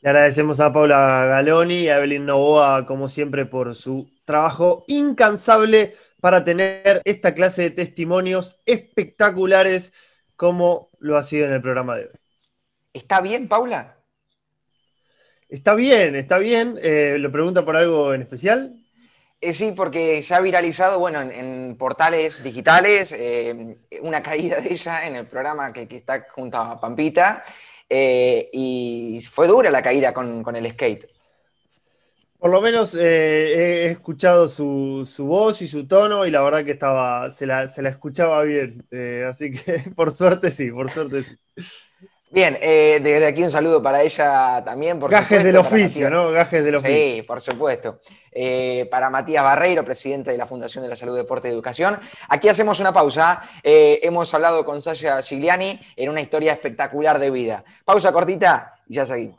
Le 0.00 0.10
agradecemos 0.10 0.60
a 0.60 0.72
Paula 0.72 1.24
Galoni 1.26 1.76
y 1.76 1.88
a 1.88 1.96
Evelyn 1.96 2.26
Novoa, 2.26 2.84
como 2.84 3.08
siempre, 3.08 3.46
por 3.46 3.74
su 3.74 4.10
trabajo 4.24 4.84
incansable 4.86 5.94
para 6.20 6.44
tener 6.44 7.00
esta 7.04 7.34
clase 7.34 7.62
de 7.62 7.70
testimonios 7.70 8.60
espectaculares 8.66 9.94
como 10.36 10.90
lo 10.98 11.16
ha 11.16 11.22
sido 11.22 11.46
en 11.46 11.52
el 11.52 11.62
programa 11.62 11.96
de 11.96 12.02
hoy. 12.02 12.10
¿Está 12.92 13.20
bien, 13.20 13.48
Paula? 13.48 13.96
Está 15.48 15.74
bien, 15.74 16.16
está 16.16 16.38
bien. 16.38 16.78
Eh, 16.82 17.16
¿Lo 17.18 17.30
pregunta 17.30 17.64
por 17.64 17.76
algo 17.76 18.12
en 18.12 18.22
especial? 18.22 18.83
Eh, 19.44 19.52
sí, 19.52 19.74
porque 19.76 20.22
se 20.22 20.34
ha 20.34 20.40
viralizado, 20.40 20.98
bueno, 20.98 21.20
en, 21.20 21.76
portales 21.76 22.42
digitales, 22.42 23.12
eh, 23.12 23.76
una 24.00 24.22
caída 24.22 24.58
de 24.58 24.72
ella 24.72 25.06
en 25.06 25.16
el 25.16 25.26
programa 25.26 25.70
que, 25.70 25.86
está 25.90 26.26
junto 26.34 26.56
a 26.56 26.80
Pampita. 26.80 27.44
Eh, 27.86 28.48
y 28.54 29.20
fue 29.30 29.46
dura 29.46 29.70
la 29.70 29.82
caída 29.82 30.14
con, 30.14 30.56
el 30.56 30.70
skate. 30.70 31.10
Por 32.38 32.50
lo 32.52 32.62
menos 32.62 32.94
he 32.94 33.90
escuchado 33.90 34.48
su, 34.48 35.06
voz 35.18 35.60
y 35.60 35.68
su 35.68 35.86
tono 35.86 36.24
y 36.24 36.30
la 36.30 36.40
verdad 36.40 36.64
que 36.64 36.72
estaba, 36.72 37.28
se 37.30 37.44
la, 37.44 37.64
escuchaba 37.64 38.42
bien. 38.44 38.86
Así 39.28 39.52
que 39.52 39.90
por 39.94 40.10
suerte 40.10 40.50
sí, 40.50 40.70
por 40.70 40.90
suerte 40.90 41.22
sí. 41.22 41.36
Bien, 42.34 42.58
eh, 42.60 42.98
desde 43.00 43.26
aquí 43.26 43.44
un 43.44 43.50
saludo 43.50 43.80
para 43.80 44.02
ella 44.02 44.60
también. 44.64 44.98
Por 44.98 45.08
Gajes 45.08 45.44
del 45.44 45.56
oficio, 45.56 46.10
¿no? 46.10 46.32
Gajes 46.32 46.64
del 46.64 46.74
oficio. 46.74 46.96
Sí, 46.96 47.22
por 47.22 47.40
supuesto. 47.40 48.00
Eh, 48.32 48.88
para 48.90 49.08
Matías 49.08 49.44
Barreiro, 49.44 49.84
presidente 49.84 50.32
de 50.32 50.36
la 50.36 50.44
Fundación 50.44 50.82
de 50.82 50.90
la 50.90 50.96
Salud, 50.96 51.16
Deporte 51.16 51.46
y 51.46 51.52
Educación. 51.52 51.96
Aquí 52.28 52.48
hacemos 52.48 52.80
una 52.80 52.92
pausa. 52.92 53.40
Eh, 53.62 54.00
hemos 54.02 54.34
hablado 54.34 54.64
con 54.64 54.82
Sasha 54.82 55.22
Gigliani 55.22 55.78
en 55.94 56.10
una 56.10 56.20
historia 56.20 56.52
espectacular 56.52 57.20
de 57.20 57.30
vida. 57.30 57.62
Pausa 57.84 58.10
cortita 58.10 58.74
y 58.88 58.94
ya 58.94 59.06
seguimos. 59.06 59.38